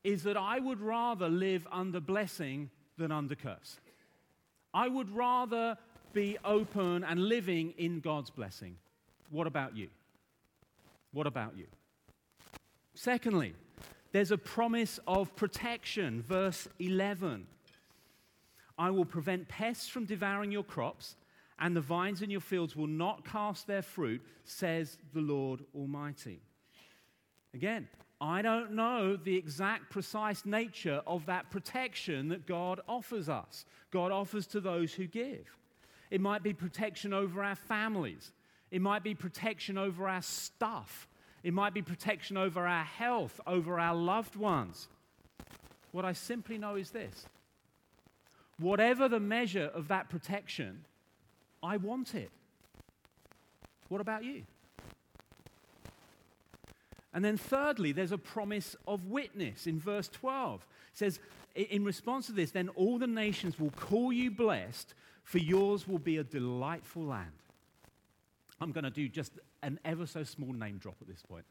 is 0.02 0.24
that 0.24 0.36
I 0.36 0.58
would 0.58 0.80
rather 0.80 1.28
live 1.28 1.66
under 1.70 2.00
blessing 2.00 2.70
than 2.98 3.12
under 3.12 3.34
curse. 3.34 3.78
I 4.74 4.88
would 4.88 5.14
rather 5.14 5.76
be 6.12 6.38
open 6.44 7.04
and 7.04 7.22
living 7.28 7.74
in 7.78 8.00
God's 8.00 8.30
blessing. 8.30 8.76
What 9.30 9.46
about 9.46 9.76
you? 9.76 9.88
What 11.12 11.26
about 11.26 11.56
you? 11.56 11.66
Secondly, 12.94 13.54
there's 14.12 14.30
a 14.30 14.38
promise 14.38 15.00
of 15.06 15.34
protection. 15.36 16.22
Verse 16.22 16.68
11 16.78 17.46
I 18.78 18.90
will 18.90 19.04
prevent 19.04 19.48
pests 19.48 19.88
from 19.88 20.06
devouring 20.06 20.50
your 20.50 20.64
crops, 20.64 21.16
and 21.58 21.76
the 21.76 21.80
vines 21.80 22.22
in 22.22 22.30
your 22.30 22.40
fields 22.40 22.74
will 22.74 22.86
not 22.86 23.24
cast 23.24 23.66
their 23.66 23.82
fruit, 23.82 24.22
says 24.44 24.98
the 25.12 25.20
Lord 25.20 25.60
Almighty. 25.74 26.40
Again, 27.54 27.86
I 28.20 28.40
don't 28.40 28.72
know 28.72 29.16
the 29.16 29.36
exact 29.36 29.90
precise 29.90 30.46
nature 30.46 31.02
of 31.06 31.26
that 31.26 31.50
protection 31.50 32.28
that 32.28 32.46
God 32.46 32.80
offers 32.88 33.28
us, 33.28 33.66
God 33.90 34.10
offers 34.10 34.46
to 34.48 34.60
those 34.60 34.92
who 34.94 35.06
give. 35.06 35.44
It 36.10 36.20
might 36.20 36.42
be 36.42 36.52
protection 36.52 37.12
over 37.12 37.42
our 37.42 37.54
families, 37.54 38.32
it 38.72 38.80
might 38.80 39.04
be 39.04 39.14
protection 39.14 39.76
over 39.76 40.08
our 40.08 40.22
stuff. 40.22 41.06
It 41.44 41.52
might 41.52 41.74
be 41.74 41.82
protection 41.82 42.38
over 42.38 42.66
our 42.66 42.84
health, 42.84 43.38
over 43.46 43.78
our 43.78 43.94
loved 43.94 44.34
ones. 44.34 44.88
What 45.92 46.06
I 46.06 46.14
simply 46.14 46.56
know 46.56 46.76
is 46.76 46.90
this 46.90 47.26
whatever 48.58 49.08
the 49.08 49.20
measure 49.20 49.70
of 49.74 49.88
that 49.88 50.08
protection, 50.08 50.86
I 51.62 51.76
want 51.76 52.14
it. 52.14 52.30
What 53.88 54.00
about 54.00 54.24
you? 54.24 54.44
And 57.12 57.22
then, 57.22 57.36
thirdly, 57.36 57.92
there's 57.92 58.12
a 58.12 58.16
promise 58.16 58.74
of 58.88 59.04
witness 59.04 59.66
in 59.66 59.78
verse 59.78 60.08
12. 60.08 60.66
It 60.92 60.98
says, 60.98 61.20
In 61.54 61.84
response 61.84 62.24
to 62.26 62.32
this, 62.32 62.52
then 62.52 62.70
all 62.70 62.98
the 62.98 63.06
nations 63.06 63.60
will 63.60 63.72
call 63.72 64.14
you 64.14 64.30
blessed, 64.30 64.94
for 65.24 65.36
yours 65.36 65.86
will 65.86 65.98
be 65.98 66.16
a 66.16 66.24
delightful 66.24 67.04
land. 67.04 67.41
I'm 68.62 68.70
going 68.70 68.84
to 68.84 68.90
do 68.90 69.08
just 69.08 69.32
an 69.64 69.80
ever 69.84 70.06
so 70.06 70.22
small 70.22 70.52
name 70.52 70.78
drop 70.78 70.94
at 71.00 71.08
this 71.08 71.20
point. 71.20 71.44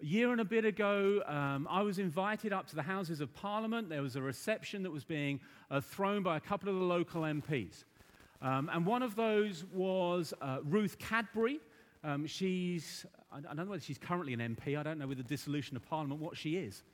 A 0.00 0.06
year 0.06 0.30
and 0.30 0.40
a 0.40 0.44
bit 0.44 0.64
ago, 0.64 1.22
um, 1.26 1.66
I 1.68 1.82
was 1.82 1.98
invited 1.98 2.52
up 2.52 2.68
to 2.68 2.76
the 2.76 2.82
Houses 2.82 3.20
of 3.20 3.34
Parliament. 3.34 3.88
There 3.88 4.00
was 4.00 4.14
a 4.14 4.22
reception 4.22 4.84
that 4.84 4.92
was 4.92 5.04
being 5.04 5.40
uh, 5.72 5.80
thrown 5.80 6.22
by 6.22 6.36
a 6.36 6.40
couple 6.40 6.68
of 6.68 6.76
the 6.76 6.84
local 6.84 7.22
MPs. 7.22 7.84
Um, 8.40 8.70
and 8.72 8.86
one 8.86 9.02
of 9.02 9.16
those 9.16 9.64
was 9.74 10.32
uh, 10.40 10.58
Ruth 10.64 10.98
Cadbury. 11.00 11.58
Um, 12.04 12.26
she's, 12.26 13.04
I 13.32 13.40
don't 13.40 13.56
know 13.56 13.64
whether 13.64 13.82
she's 13.82 13.98
currently 13.98 14.32
an 14.32 14.40
MP. 14.40 14.78
I 14.78 14.84
don't 14.84 14.98
know 14.98 15.08
with 15.08 15.18
the 15.18 15.24
dissolution 15.24 15.76
of 15.76 15.84
Parliament 15.84 16.20
what 16.20 16.36
she 16.36 16.56
is. 16.56 16.84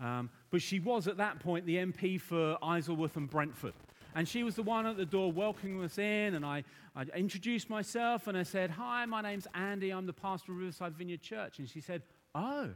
Um, 0.00 0.30
but 0.50 0.60
she 0.60 0.80
was 0.80 1.06
at 1.06 1.16
that 1.18 1.38
point 1.38 1.64
the 1.64 1.76
MP 1.76 2.20
for 2.20 2.58
Isleworth 2.60 3.16
and 3.16 3.30
Brentford. 3.30 3.74
And 4.14 4.28
she 4.28 4.42
was 4.42 4.56
the 4.56 4.62
one 4.62 4.86
at 4.86 4.96
the 4.96 5.06
door 5.06 5.30
welcoming 5.30 5.82
us 5.82 5.98
in. 5.98 6.34
And 6.34 6.44
I, 6.44 6.64
I 6.96 7.02
introduced 7.14 7.70
myself 7.70 8.26
and 8.26 8.36
I 8.36 8.42
said, 8.42 8.70
Hi, 8.70 9.06
my 9.06 9.22
name's 9.22 9.46
Andy. 9.54 9.90
I'm 9.90 10.06
the 10.06 10.12
pastor 10.12 10.52
of 10.52 10.58
Riverside 10.58 10.94
Vineyard 10.94 11.22
Church. 11.22 11.58
And 11.58 11.68
she 11.68 11.80
said, 11.80 12.02
Oh, 12.34 12.70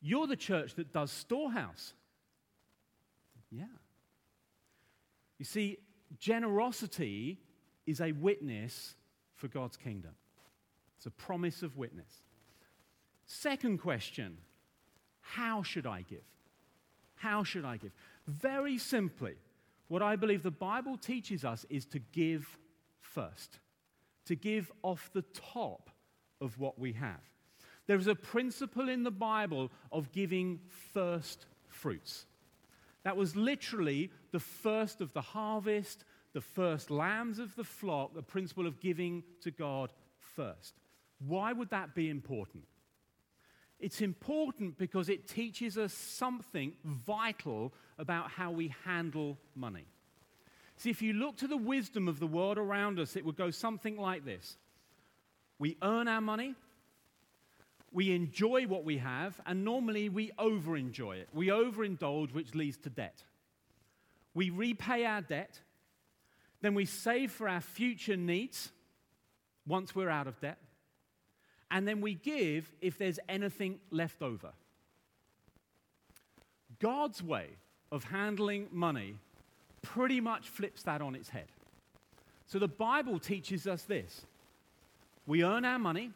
you're 0.00 0.26
the 0.26 0.36
church 0.36 0.74
that 0.74 0.92
does 0.92 1.10
storehouse. 1.10 1.92
Yeah. 3.50 3.64
You 5.38 5.44
see, 5.44 5.78
generosity 6.18 7.38
is 7.86 8.00
a 8.00 8.12
witness 8.12 8.94
for 9.34 9.48
God's 9.48 9.76
kingdom, 9.76 10.12
it's 10.96 11.06
a 11.06 11.10
promise 11.10 11.62
of 11.62 11.76
witness. 11.76 12.22
Second 13.26 13.78
question 13.78 14.38
How 15.20 15.62
should 15.62 15.86
I 15.86 16.02
give? 16.02 16.24
How 17.14 17.44
should 17.44 17.64
I 17.64 17.76
give? 17.76 17.92
Very 18.26 18.78
simply, 18.78 19.34
what 19.88 20.02
I 20.02 20.16
believe 20.16 20.42
the 20.42 20.50
Bible 20.50 20.96
teaches 20.96 21.44
us 21.44 21.66
is 21.68 21.86
to 21.86 21.98
give 21.98 22.58
first, 23.00 23.58
to 24.26 24.34
give 24.34 24.70
off 24.82 25.10
the 25.12 25.24
top 25.54 25.90
of 26.40 26.58
what 26.58 26.78
we 26.78 26.92
have. 26.92 27.20
There 27.86 27.98
is 27.98 28.06
a 28.06 28.14
principle 28.14 28.88
in 28.88 29.02
the 29.02 29.10
Bible 29.10 29.72
of 29.90 30.12
giving 30.12 30.60
first 30.92 31.46
fruits. 31.66 32.26
That 33.04 33.16
was 33.16 33.34
literally 33.34 34.10
the 34.30 34.40
first 34.40 35.00
of 35.00 35.12
the 35.14 35.22
harvest, 35.22 36.04
the 36.34 36.40
first 36.42 36.90
lambs 36.90 37.38
of 37.38 37.56
the 37.56 37.64
flock, 37.64 38.14
the 38.14 38.22
principle 38.22 38.66
of 38.66 38.80
giving 38.80 39.22
to 39.40 39.50
God 39.50 39.92
first. 40.18 40.74
Why 41.26 41.52
would 41.52 41.70
that 41.70 41.94
be 41.94 42.10
important? 42.10 42.64
It's 43.80 44.00
important 44.00 44.76
because 44.76 45.08
it 45.08 45.28
teaches 45.28 45.78
us 45.78 45.92
something 45.92 46.72
vital 46.84 47.72
about 47.98 48.30
how 48.30 48.50
we 48.50 48.74
handle 48.84 49.38
money. 49.54 49.86
See, 50.76 50.90
if 50.90 51.02
you 51.02 51.12
look 51.12 51.36
to 51.38 51.48
the 51.48 51.56
wisdom 51.56 52.08
of 52.08 52.20
the 52.20 52.26
world 52.26 52.58
around 52.58 52.98
us, 52.98 53.16
it 53.16 53.24
would 53.24 53.36
go 53.36 53.50
something 53.50 53.96
like 53.96 54.24
this 54.24 54.56
We 55.58 55.76
earn 55.82 56.08
our 56.08 56.20
money, 56.20 56.54
we 57.92 58.14
enjoy 58.14 58.66
what 58.66 58.84
we 58.84 58.98
have, 58.98 59.40
and 59.46 59.64
normally 59.64 60.08
we 60.08 60.30
overenjoy 60.38 61.18
it. 61.18 61.28
We 61.32 61.48
overindulge, 61.48 62.32
which 62.32 62.54
leads 62.54 62.76
to 62.78 62.90
debt. 62.90 63.22
We 64.34 64.50
repay 64.50 65.04
our 65.04 65.20
debt, 65.20 65.60
then 66.60 66.74
we 66.74 66.84
save 66.84 67.32
for 67.32 67.48
our 67.48 67.60
future 67.60 68.16
needs 68.16 68.70
once 69.66 69.94
we're 69.94 70.10
out 70.10 70.26
of 70.26 70.40
debt, 70.40 70.58
and 71.70 71.86
then 71.86 72.00
we 72.00 72.14
give 72.14 72.70
if 72.80 72.98
there's 72.98 73.18
anything 73.28 73.78
left 73.90 74.22
over. 74.22 74.50
God's 76.78 77.22
way 77.22 77.48
of 77.90 78.04
handling 78.04 78.68
money 78.72 79.16
pretty 79.82 80.20
much 80.20 80.48
flips 80.48 80.82
that 80.84 81.00
on 81.00 81.14
its 81.14 81.28
head. 81.28 81.48
So 82.46 82.58
the 82.58 82.68
Bible 82.68 83.18
teaches 83.18 83.66
us 83.66 83.82
this 83.82 84.24
we 85.26 85.44
earn 85.44 85.64
our 85.64 85.78
money 85.78 86.10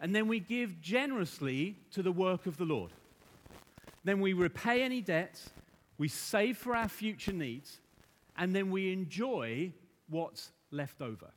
and 0.00 0.14
then 0.14 0.26
we 0.26 0.40
give 0.40 0.80
generously 0.80 1.76
to 1.92 2.02
the 2.02 2.12
work 2.12 2.46
of 2.46 2.56
the 2.56 2.64
Lord. 2.64 2.90
Then 4.04 4.20
we 4.20 4.32
repay 4.32 4.82
any 4.82 5.00
debts, 5.00 5.50
we 5.96 6.08
save 6.08 6.58
for 6.58 6.74
our 6.74 6.88
future 6.88 7.32
needs, 7.32 7.78
and 8.36 8.54
then 8.54 8.70
we 8.70 8.92
enjoy 8.92 9.72
what's 10.08 10.50
left 10.72 11.00
over. 11.00 11.30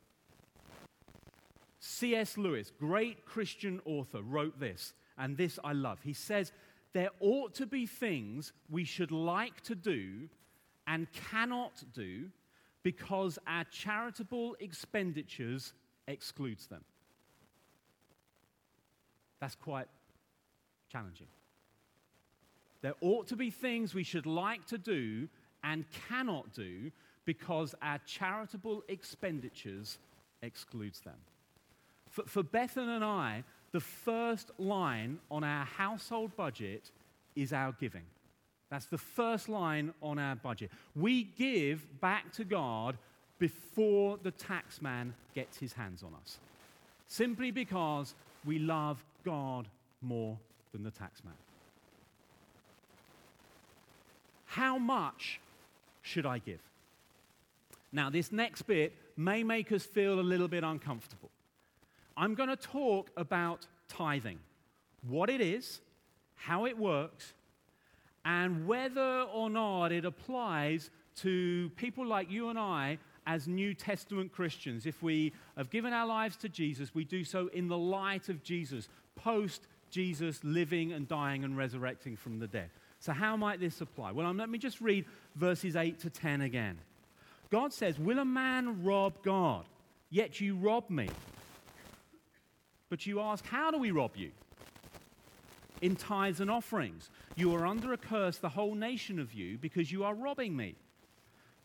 C.S. 1.86 2.36
Lewis, 2.36 2.72
great 2.78 3.24
Christian 3.24 3.80
author, 3.84 4.20
wrote 4.20 4.58
this, 4.58 4.92
and 5.16 5.36
this 5.36 5.58
I 5.62 5.72
love. 5.72 6.00
He 6.02 6.12
says, 6.12 6.52
There 6.92 7.10
ought 7.20 7.54
to 7.54 7.66
be 7.66 7.86
things 7.86 8.52
we 8.68 8.84
should 8.84 9.12
like 9.12 9.60
to 9.62 9.74
do 9.74 10.28
and 10.86 11.06
cannot 11.30 11.84
do 11.94 12.26
because 12.82 13.38
our 13.46 13.64
charitable 13.64 14.56
expenditures 14.60 15.72
excludes 16.08 16.66
them. 16.66 16.84
That's 19.40 19.54
quite 19.54 19.86
challenging. 20.90 21.28
There 22.82 22.94
ought 23.00 23.28
to 23.28 23.36
be 23.36 23.50
things 23.50 23.94
we 23.94 24.04
should 24.04 24.26
like 24.26 24.66
to 24.66 24.78
do 24.78 25.28
and 25.62 25.84
cannot 26.08 26.52
do 26.52 26.90
because 27.24 27.74
our 27.80 27.98
charitable 28.06 28.82
expenditures 28.88 29.98
excludes 30.42 31.00
them. 31.00 31.16
For, 32.16 32.22
for 32.22 32.42
Bethan 32.42 32.88
and 32.88 33.04
I, 33.04 33.44
the 33.72 33.80
first 33.80 34.50
line 34.58 35.18
on 35.30 35.44
our 35.44 35.66
household 35.66 36.34
budget 36.34 36.90
is 37.34 37.52
our 37.52 37.72
giving. 37.72 38.04
That's 38.70 38.86
the 38.86 38.96
first 38.96 39.50
line 39.50 39.92
on 40.02 40.18
our 40.18 40.34
budget. 40.34 40.70
We 40.94 41.24
give 41.24 42.00
back 42.00 42.32
to 42.32 42.44
God 42.44 42.96
before 43.38 44.18
the 44.22 44.32
taxman 44.32 45.12
gets 45.34 45.58
his 45.58 45.74
hands 45.74 46.02
on 46.02 46.14
us. 46.22 46.38
Simply 47.06 47.50
because 47.50 48.14
we 48.46 48.58
love 48.60 49.04
God 49.22 49.68
more 50.00 50.38
than 50.72 50.84
the 50.84 50.90
taxman. 50.90 51.36
How 54.46 54.78
much 54.78 55.38
should 56.00 56.24
I 56.24 56.38
give? 56.38 56.62
Now, 57.92 58.08
this 58.08 58.32
next 58.32 58.62
bit 58.62 58.94
may 59.18 59.42
make 59.42 59.70
us 59.70 59.84
feel 59.84 60.18
a 60.18 60.22
little 60.22 60.48
bit 60.48 60.64
uncomfortable. 60.64 61.28
I'm 62.16 62.34
going 62.34 62.48
to 62.48 62.56
talk 62.56 63.10
about 63.16 63.66
tithing 63.88 64.38
what 65.06 65.28
it 65.30 65.40
is, 65.40 65.80
how 66.34 66.64
it 66.64 66.76
works, 66.78 67.34
and 68.24 68.66
whether 68.66 69.22
or 69.22 69.50
not 69.50 69.92
it 69.92 70.04
applies 70.04 70.90
to 71.16 71.70
people 71.76 72.06
like 72.06 72.30
you 72.30 72.48
and 72.48 72.58
I 72.58 72.98
as 73.26 73.46
New 73.46 73.74
Testament 73.74 74.32
Christians. 74.32 74.86
If 74.86 75.02
we 75.02 75.32
have 75.56 75.70
given 75.70 75.92
our 75.92 76.06
lives 76.06 76.36
to 76.38 76.48
Jesus, 76.48 76.94
we 76.94 77.04
do 77.04 77.24
so 77.24 77.48
in 77.48 77.68
the 77.68 77.78
light 77.78 78.28
of 78.28 78.42
Jesus, 78.42 78.88
post 79.14 79.66
Jesus 79.90 80.42
living 80.42 80.92
and 80.92 81.06
dying 81.06 81.44
and 81.44 81.56
resurrecting 81.56 82.16
from 82.16 82.38
the 82.38 82.46
dead. 82.46 82.70
So, 82.98 83.12
how 83.12 83.36
might 83.36 83.60
this 83.60 83.80
apply? 83.80 84.12
Well, 84.12 84.26
um, 84.26 84.36
let 84.36 84.48
me 84.48 84.58
just 84.58 84.80
read 84.80 85.04
verses 85.34 85.76
8 85.76 85.98
to 86.00 86.10
10 86.10 86.40
again. 86.40 86.78
God 87.50 87.72
says, 87.72 87.98
Will 87.98 88.18
a 88.18 88.24
man 88.24 88.82
rob 88.82 89.22
God? 89.22 89.64
Yet 90.10 90.40
you 90.40 90.56
rob 90.56 90.88
me. 90.90 91.08
But 92.88 93.06
you 93.06 93.20
ask, 93.20 93.44
How 93.46 93.70
do 93.70 93.78
we 93.78 93.90
rob 93.90 94.16
you? 94.16 94.30
In 95.82 95.96
tithes 95.96 96.40
and 96.40 96.50
offerings. 96.50 97.10
You 97.34 97.54
are 97.54 97.66
under 97.66 97.92
a 97.92 97.98
curse, 97.98 98.38
the 98.38 98.48
whole 98.48 98.74
nation 98.74 99.18
of 99.18 99.34
you, 99.34 99.58
because 99.58 99.92
you 99.92 100.04
are 100.04 100.14
robbing 100.14 100.56
me. 100.56 100.74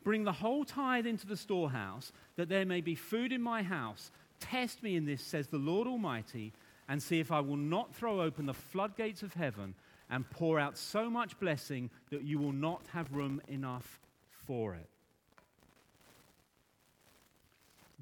Bring 0.03 0.23
the 0.23 0.31
whole 0.31 0.65
tithe 0.65 1.05
into 1.05 1.27
the 1.27 1.37
storehouse, 1.37 2.11
that 2.35 2.49
there 2.49 2.65
may 2.65 2.81
be 2.81 2.95
food 2.95 3.31
in 3.31 3.41
my 3.41 3.63
house. 3.63 4.11
Test 4.39 4.83
me 4.83 4.95
in 4.95 5.05
this, 5.05 5.21
says 5.21 5.47
the 5.47 5.57
Lord 5.57 5.87
Almighty, 5.87 6.51
and 6.89 7.01
see 7.01 7.19
if 7.19 7.31
I 7.31 7.39
will 7.39 7.57
not 7.57 7.95
throw 7.95 8.21
open 8.21 8.47
the 8.47 8.53
floodgates 8.53 9.23
of 9.23 9.33
heaven 9.33 9.75
and 10.09 10.29
pour 10.29 10.59
out 10.59 10.77
so 10.77 11.09
much 11.09 11.39
blessing 11.39 11.89
that 12.09 12.23
you 12.23 12.37
will 12.37 12.51
not 12.51 12.81
have 12.91 13.13
room 13.13 13.41
enough 13.47 13.99
for 14.45 14.73
it. 14.73 14.90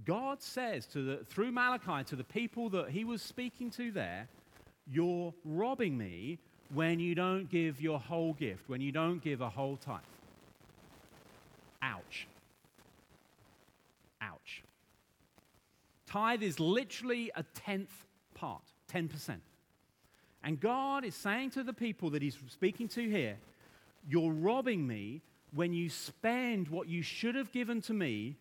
God 0.10 0.42
says 0.42 0.88
to 0.88 1.04
the, 1.04 1.18
through 1.26 1.52
Malachi 1.52 2.04
to 2.06 2.16
the 2.16 2.24
people 2.24 2.72
that 2.72 2.90
he 2.90 3.04
was 3.04 3.22
speaking 3.22 3.70
to 3.70 3.92
there, 3.92 4.28
You're 4.92 5.36
robbing 5.46 6.00
me 6.00 6.40
when 6.74 7.00
you 7.00 7.14
don't 7.14 7.48
give 7.48 7.80
your 7.80 8.00
whole 8.00 8.34
gift, 8.34 8.68
when 8.68 8.82
you 8.82 8.92
don't 8.92 9.24
give 9.24 9.42
a 9.42 9.50
whole 9.50 9.78
tithe. 9.78 10.00
Ouch. 11.84 12.28
Ouch. 14.20 14.64
Tithe 16.08 16.42
is 16.42 16.60
literally 16.60 17.32
a 17.36 17.44
tenth 17.54 18.08
part. 18.34 18.64
10%. 18.92 19.36
And 20.44 20.60
God 20.60 21.06
is 21.06 21.14
saying 21.14 21.52
to 21.52 21.62
the 21.62 21.72
people 21.74 22.10
that 22.10 22.24
He's 22.24 22.40
speaking 22.48 22.88
to 22.88 23.08
here, 23.08 23.38
You're 24.08 24.34
robbing 24.34 24.88
me 24.88 25.22
when 25.54 25.72
you 25.72 25.88
spend 25.88 26.68
what 26.68 26.88
you 26.88 27.04
should 27.04 27.36
have 27.36 27.52
given 27.52 27.80
to 27.82 27.94
me 27.94 28.38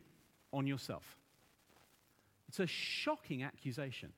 on 0.50 0.66
yourself. 0.66 1.17
It's 2.48 2.60
a 2.60 2.66
shocking 2.66 3.42
accusation. 3.42 4.12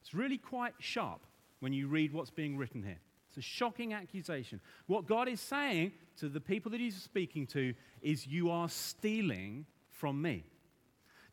It's 0.00 0.14
really 0.14 0.38
quite 0.38 0.74
sharp 0.78 1.20
when 1.60 1.72
you 1.72 1.88
read 1.88 2.12
what's 2.12 2.30
being 2.30 2.56
written 2.56 2.82
here. 2.82 2.98
It's 3.28 3.38
a 3.38 3.42
shocking 3.42 3.92
accusation. 3.92 4.60
What 4.86 5.06
God 5.06 5.28
is 5.28 5.40
saying 5.40 5.92
to 6.18 6.28
the 6.28 6.40
people 6.40 6.70
that 6.72 6.80
He's 6.80 6.96
speaking 6.96 7.46
to 7.48 7.74
is, 8.02 8.26
You 8.26 8.50
are 8.50 8.68
stealing 8.68 9.66
from 9.90 10.20
me. 10.20 10.44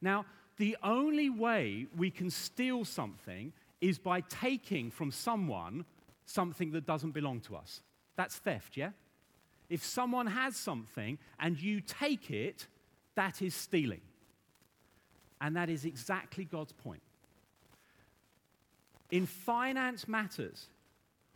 Now, 0.01 0.25
the 0.57 0.77
only 0.83 1.29
way 1.29 1.87
we 1.95 2.11
can 2.11 2.29
steal 2.29 2.85
something 2.85 3.53
is 3.81 3.99
by 3.99 4.21
taking 4.21 4.91
from 4.91 5.11
someone 5.11 5.85
something 6.25 6.71
that 6.71 6.85
doesn't 6.85 7.11
belong 7.11 7.39
to 7.41 7.55
us. 7.55 7.81
That's 8.15 8.37
theft, 8.37 8.77
yeah? 8.77 8.91
If 9.69 9.83
someone 9.83 10.27
has 10.27 10.55
something 10.55 11.17
and 11.39 11.59
you 11.59 11.81
take 11.81 12.31
it, 12.31 12.67
that 13.15 13.41
is 13.41 13.53
stealing. 13.53 14.01
And 15.41 15.55
that 15.55 15.69
is 15.69 15.85
exactly 15.85 16.45
God's 16.45 16.71
point. 16.71 17.01
In 19.11 19.25
finance 19.25 20.07
matters, 20.07 20.67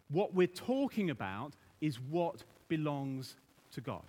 what 0.09 0.33
we're 0.33 0.47
talking 0.47 1.09
about 1.09 1.53
is 1.81 1.99
what 1.99 2.43
belongs 2.67 3.35
to 3.71 3.81
God. 3.81 4.03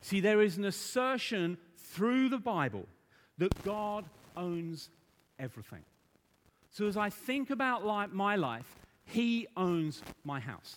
See, 0.00 0.20
there 0.20 0.42
is 0.42 0.56
an 0.56 0.64
assertion 0.64 1.58
through 1.76 2.28
the 2.28 2.38
Bible 2.38 2.86
that 3.38 3.62
God 3.62 4.04
owns 4.36 4.90
everything. 5.38 5.84
So 6.70 6.86
as 6.86 6.96
I 6.96 7.10
think 7.10 7.50
about 7.50 7.84
my 8.14 8.36
life, 8.36 8.76
He 9.04 9.46
owns 9.56 10.02
my 10.24 10.40
house, 10.40 10.76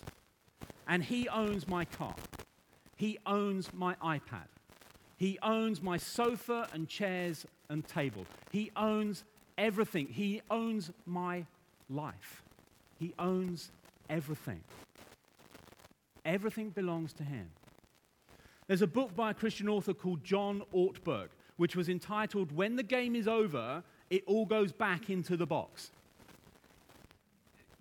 and 0.86 1.02
He 1.02 1.28
owns 1.28 1.66
my 1.66 1.84
car, 1.84 2.14
He 2.96 3.18
owns 3.26 3.72
my 3.72 3.94
iPad, 3.96 4.46
He 5.16 5.38
owns 5.42 5.82
my 5.82 5.96
sofa 5.96 6.68
and 6.72 6.88
chairs 6.88 7.46
and 7.68 7.86
table, 7.86 8.26
He 8.52 8.70
owns 8.76 9.24
everything, 9.56 10.08
He 10.08 10.42
owns 10.50 10.90
my 11.06 11.46
life, 11.88 12.42
He 12.98 13.14
owns 13.18 13.70
everything. 14.08 14.62
Everything 16.24 16.70
belongs 16.70 17.12
to 17.14 17.22
Him. 17.22 17.48
There's 18.66 18.82
a 18.82 18.86
book 18.86 19.14
by 19.14 19.30
a 19.30 19.34
Christian 19.34 19.68
author 19.68 19.94
called 19.94 20.24
John 20.24 20.62
Ortberg, 20.74 21.28
which 21.56 21.76
was 21.76 21.88
entitled 21.88 22.50
When 22.52 22.76
the 22.76 22.82
Game 22.82 23.14
is 23.14 23.28
Over, 23.28 23.82
It 24.10 24.24
All 24.26 24.44
Goes 24.44 24.72
Back 24.72 25.08
into 25.08 25.36
the 25.36 25.46
Box. 25.46 25.92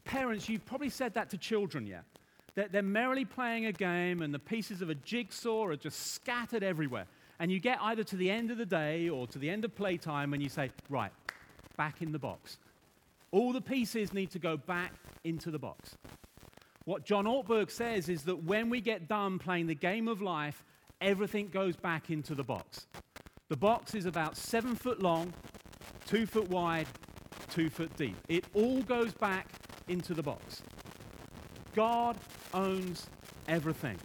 Parents, 0.03 0.47
you've 0.47 0.65
probably 0.65 0.89
said 0.89 1.15
that 1.15 1.31
to 1.31 1.37
children, 1.37 1.87
yeah? 1.87 2.01
They're 2.53 2.83
merrily 2.83 3.25
playing 3.25 3.65
a 3.65 3.71
game 3.73 4.21
and 4.21 4.33
the 4.33 4.39
pieces 4.39 4.81
of 4.81 4.89
a 4.89 4.95
jigsaw 4.95 5.65
are 5.65 5.75
just 5.75 6.13
scattered 6.13 6.63
everywhere. 6.63 7.05
And 7.39 7.51
you 7.51 7.59
get 7.59 7.79
either 7.81 8.03
to 8.03 8.15
the 8.15 8.29
end 8.29 8.51
of 8.51 8.57
the 8.57 8.65
day 8.65 9.09
or 9.09 9.27
to 9.27 9.39
the 9.39 9.49
end 9.49 9.65
of 9.65 9.75
playtime 9.75 10.33
and 10.33 10.41
you 10.41 10.49
say, 10.49 10.71
right, 10.89 11.11
back 11.77 12.01
in 12.01 12.11
the 12.11 12.19
box. 12.19 12.57
All 13.31 13.51
the 13.51 13.61
pieces 13.61 14.13
need 14.13 14.31
to 14.31 14.39
go 14.39 14.55
back 14.55 14.93
into 15.23 15.51
the 15.51 15.59
box. 15.59 15.97
What 16.85 17.03
John 17.03 17.25
Ortberg 17.25 17.71
says 17.71 18.09
is 18.09 18.23
that 18.23 18.43
when 18.43 18.69
we 18.69 18.79
get 18.79 19.07
done 19.07 19.39
playing 19.39 19.67
the 19.67 19.75
game 19.75 20.07
of 20.07 20.21
life, 20.21 20.63
everything 21.01 21.49
goes 21.49 21.75
back 21.75 22.09
into 22.09 22.35
the 22.35 22.43
box. 22.43 22.87
The 23.49 23.57
box 23.57 23.95
is 23.95 24.05
about 24.05 24.37
seven 24.37 24.75
foot 24.75 25.01
long, 25.01 25.33
two 26.05 26.25
foot 26.25 26.49
wide, 26.49 26.87
two 27.49 27.69
foot 27.69 27.95
deep. 27.97 28.15
It 28.29 28.45
all 28.53 28.81
goes 28.83 29.13
back 29.13 29.47
into 29.87 30.13
the 30.13 30.23
box. 30.23 30.63
God 31.75 32.17
owns 32.53 33.07
everything. 33.47 33.97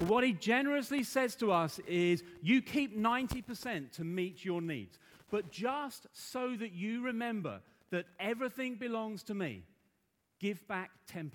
What 0.00 0.24
he 0.24 0.32
generously 0.32 1.04
says 1.04 1.36
to 1.36 1.52
us 1.52 1.78
is 1.86 2.24
you 2.42 2.62
keep 2.62 2.98
90% 2.98 3.92
to 3.92 4.04
meet 4.04 4.44
your 4.44 4.60
needs. 4.60 4.98
But 5.30 5.50
just 5.52 6.08
so 6.12 6.56
that 6.56 6.72
you 6.72 7.02
remember 7.02 7.60
that 7.90 8.06
everything 8.18 8.74
belongs 8.74 9.22
to 9.24 9.34
me, 9.34 9.62
give 10.40 10.66
back 10.66 10.90
10%. 11.12 11.30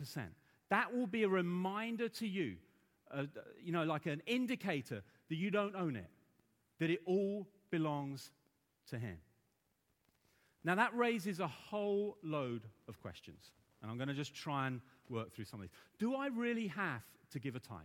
That 0.69 0.93
will 0.93 1.07
be 1.07 1.23
a 1.23 1.29
reminder 1.29 2.09
to 2.09 2.27
you, 2.27 2.57
uh, 3.11 3.23
you 3.63 3.71
know, 3.71 3.83
like 3.83 4.05
an 4.05 4.21
indicator 4.27 5.03
that 5.29 5.35
you 5.35 5.51
don't 5.51 5.75
own 5.75 5.95
it, 5.95 6.09
that 6.79 6.89
it 6.89 6.99
all 7.05 7.47
belongs 7.71 8.29
to 8.89 8.99
Him. 8.99 9.17
Now, 10.65 10.75
that 10.75 10.95
raises 10.95 11.39
a 11.39 11.47
whole 11.47 12.17
load 12.21 12.63
of 12.89 13.01
questions. 13.01 13.51
And 13.81 13.89
I'm 13.89 13.97
going 13.97 14.09
to 14.09 14.13
just 14.13 14.35
try 14.35 14.67
and 14.67 14.81
work 15.09 15.33
through 15.33 15.45
some 15.45 15.61
of 15.61 15.63
these. 15.63 15.77
Do 15.97 16.15
I 16.15 16.27
really 16.27 16.67
have 16.67 17.01
to 17.31 17.39
give 17.39 17.55
a 17.55 17.59
tithe? 17.59 17.79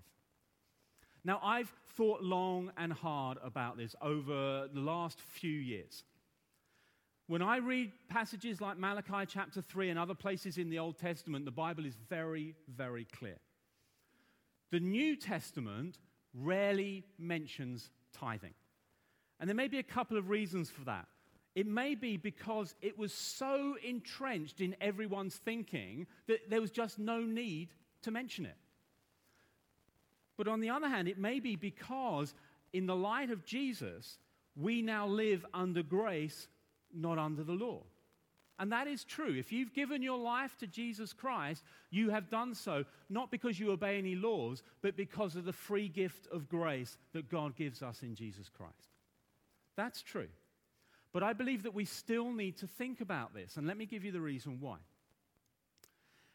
Now, 1.25 1.41
I've 1.43 1.73
thought 1.97 2.23
long 2.23 2.71
and 2.77 2.93
hard 2.93 3.39
about 3.43 3.79
this 3.79 3.95
over 4.03 4.69
the 4.73 4.81
last 4.81 5.21
few 5.21 5.59
years. 5.59 6.05
When 7.27 7.41
I 7.41 7.57
read 7.57 7.93
passages 8.09 8.61
like 8.61 8.77
Malachi 8.77 9.25
chapter 9.27 9.63
3 9.63 9.89
and 9.89 9.99
other 9.99 10.15
places 10.15 10.59
in 10.59 10.69
the 10.69 10.79
Old 10.79 10.99
Testament, 10.99 11.47
the 11.47 11.51
Bible 11.51 11.87
is 11.87 11.97
very, 12.11 12.55
very 12.69 13.07
clear. 13.07 13.39
The 14.71 14.81
New 14.81 15.17
Testament 15.17 15.99
rarely 16.35 17.05
mentions 17.19 17.91
tithing. 18.13 18.53
And 19.41 19.49
there 19.49 19.55
may 19.55 19.69
be 19.69 19.79
a 19.79 19.85
couple 19.85 20.19
of 20.19 20.29
reasons 20.29 20.69
for 20.69 20.85
that. 20.85 21.07
It 21.55 21.67
may 21.67 21.95
be 21.95 22.19
because 22.19 22.75
it 22.83 22.99
was 22.99 23.15
so 23.15 23.77
entrenched 23.83 24.61
in 24.61 24.77
everyone's 24.81 25.37
thinking 25.37 26.07
that 26.27 26.51
there 26.51 26.61
was 26.61 26.71
just 26.71 26.99
no 26.99 27.21
need 27.21 27.71
to 28.03 28.11
mention 28.11 28.45
it. 28.45 28.57
But 30.37 30.49
on 30.49 30.61
the 30.61 30.70
other 30.70 30.88
hand, 30.88 31.09
it 31.09 31.18
may 31.18 31.40
be 31.40 31.57
because, 31.57 32.35
in 32.73 32.87
the 32.87 32.97
light 32.97 33.31
of 33.31 33.44
Jesus, 33.44 34.18
we 34.57 34.83
now 34.83 35.07
live 35.07 35.44
under 35.55 35.83
grace 35.83 36.49
not 36.92 37.18
under 37.18 37.42
the 37.42 37.53
law. 37.53 37.83
And 38.59 38.70
that 38.70 38.87
is 38.87 39.03
true. 39.03 39.35
If 39.37 39.51
you've 39.51 39.75
given 39.75 40.01
your 40.01 40.18
life 40.18 40.57
to 40.59 40.66
Jesus 40.66 41.12
Christ, 41.12 41.64
you 41.90 42.11
have 42.11 42.31
done 42.31 42.55
so 42.55 42.85
not 43.11 43.31
because 43.31 43.59
you 43.59 43.73
obey 43.73 43.99
any 43.99 44.14
laws, 44.14 44.62
but 44.81 44.97
because 44.97 45.35
of 45.35 45.44
the 45.44 45.53
free 45.53 45.88
gift 45.88 46.29
of 46.31 46.49
grace 46.49 46.97
that 47.12 47.29
God 47.29 47.57
gives 47.57 47.83
us 47.83 48.03
in 48.03 48.14
Jesus 48.14 48.49
Christ. 48.49 48.92
That's 49.77 50.03
true. 50.03 50.29
But 51.12 51.25
I 51.25 51.33
believe 51.33 51.64
that 51.64 51.75
we 51.75 51.85
still 51.85 52.33
need 52.33 52.57
to 52.59 52.66
think 52.66 53.01
about 53.01 53.35
this, 53.35 53.57
and 53.57 53.66
let 53.66 53.77
me 53.77 53.87
give 53.87 54.05
you 54.05 54.12
the 54.12 54.20
reason 54.20 54.59
why. 54.61 54.77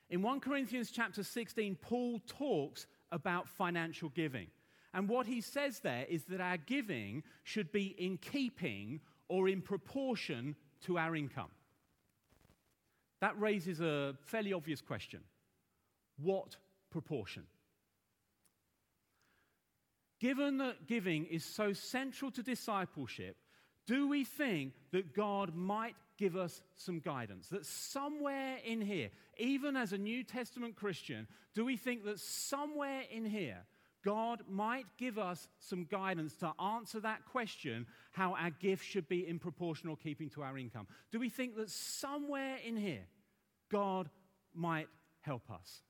In 0.09 0.21
1 0.21 0.39
Corinthians 0.41 0.91
chapter 0.91 1.23
16, 1.23 1.75
Paul 1.81 2.19
talks 2.27 2.87
about 3.11 3.47
financial 3.47 4.09
giving. 4.09 4.47
And 4.93 5.07
what 5.07 5.27
he 5.27 5.41
says 5.41 5.79
there 5.79 6.05
is 6.09 6.23
that 6.25 6.41
our 6.41 6.57
giving 6.57 7.23
should 7.43 7.71
be 7.71 7.95
in 7.97 8.17
keeping 8.17 9.01
or 9.27 9.47
in 9.47 9.61
proportion 9.61 10.55
to 10.85 10.97
our 10.97 11.15
income? 11.15 11.51
That 13.21 13.39
raises 13.39 13.81
a 13.81 14.15
fairly 14.21 14.53
obvious 14.53 14.81
question. 14.81 15.21
What 16.17 16.55
proportion? 16.89 17.43
Given 20.19 20.57
that 20.57 20.87
giving 20.87 21.25
is 21.25 21.45
so 21.45 21.73
central 21.73 22.31
to 22.31 22.43
discipleship, 22.43 23.37
do 23.87 24.07
we 24.07 24.25
think 24.25 24.73
that 24.91 25.15
God 25.15 25.55
might 25.55 25.95
give 26.19 26.35
us 26.35 26.61
some 26.75 26.99
guidance? 26.99 27.47
That 27.47 27.65
somewhere 27.65 28.57
in 28.65 28.81
here, 28.81 29.09
even 29.37 29.75
as 29.75 29.93
a 29.93 29.97
New 29.97 30.23
Testament 30.23 30.75
Christian, 30.75 31.27
do 31.55 31.65
we 31.65 31.77
think 31.77 32.03
that 32.05 32.19
somewhere 32.19 33.03
in 33.09 33.25
here 33.25 33.63
God 34.03 34.43
might 34.47 34.85
give 34.97 35.17
us 35.17 35.47
some 35.59 35.85
guidance 35.85 36.33
to 36.37 36.53
answer 36.61 36.99
that 37.01 37.25
question 37.25 37.85
how 38.11 38.33
our 38.35 38.49
gift 38.49 38.85
should 38.85 39.09
be 39.09 39.27
in 39.27 39.39
proportional 39.39 39.95
keeping 39.95 40.29
to 40.31 40.41
our 40.41 40.57
income. 40.57 40.87
Do 41.11 41.19
we 41.19 41.29
think 41.29 41.55
that 41.57 41.69
somewhere 41.69 42.57
in 42.65 42.77
here 42.77 43.05
God 43.69 44.09
might 44.53 44.87
help 45.21 45.51
us? 45.51 45.81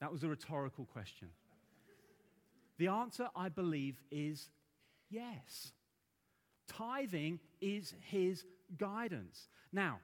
That 0.00 0.12
was 0.12 0.24
a 0.24 0.28
rhetorical 0.28 0.84
question. 0.84 1.28
The 2.78 2.88
answer, 2.88 3.28
I 3.34 3.48
believe, 3.48 3.96
is 4.10 4.50
yes. 5.08 5.72
Tithing 6.66 7.40
is 7.60 7.94
his 8.00 8.44
guidance. 8.78 9.48
Now, 9.72 10.00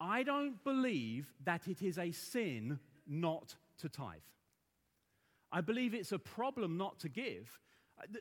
I 0.00 0.22
don't 0.22 0.62
believe 0.64 1.32
that 1.44 1.68
it 1.68 1.82
is 1.82 1.98
a 1.98 2.10
sin 2.12 2.78
not 3.06 3.54
to 3.78 3.88
tithe. 3.88 4.20
I 5.52 5.60
believe 5.60 5.94
it's 5.94 6.12
a 6.12 6.18
problem 6.18 6.76
not 6.76 6.98
to 7.00 7.08
give. 7.08 7.60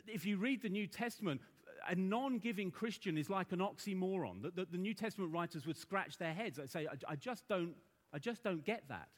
If 0.08 0.26
you 0.26 0.38
read 0.38 0.62
the 0.62 0.70
New 0.70 0.88
Testament, 0.88 1.42
a 1.88 1.96
non 1.96 2.38
giving 2.38 2.72
Christian 2.72 3.18
is 3.18 3.30
like 3.30 3.52
an 3.52 3.60
oxymoron. 3.60 4.42
The, 4.42 4.52
the, 4.52 4.68
the, 4.72 4.78
New 4.78 4.94
Testament 4.94 5.34
writers 5.34 5.66
would 5.66 5.78
scratch 5.78 6.18
their 6.18 6.34
heads. 6.34 6.58
They'd 6.58 6.70
say, 6.70 6.88
I, 6.88 7.14
I, 7.14 7.16
just, 7.16 7.48
don't, 7.48 7.74
I 8.14 8.20
just 8.20 8.44
don't 8.44 8.64
get 8.64 8.84
that. 8.90 9.10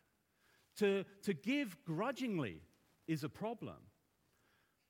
To, 0.77 1.03
to 1.23 1.33
give 1.33 1.77
grudgingly 1.85 2.61
is 3.07 3.23
a 3.23 3.29
problem. 3.29 3.75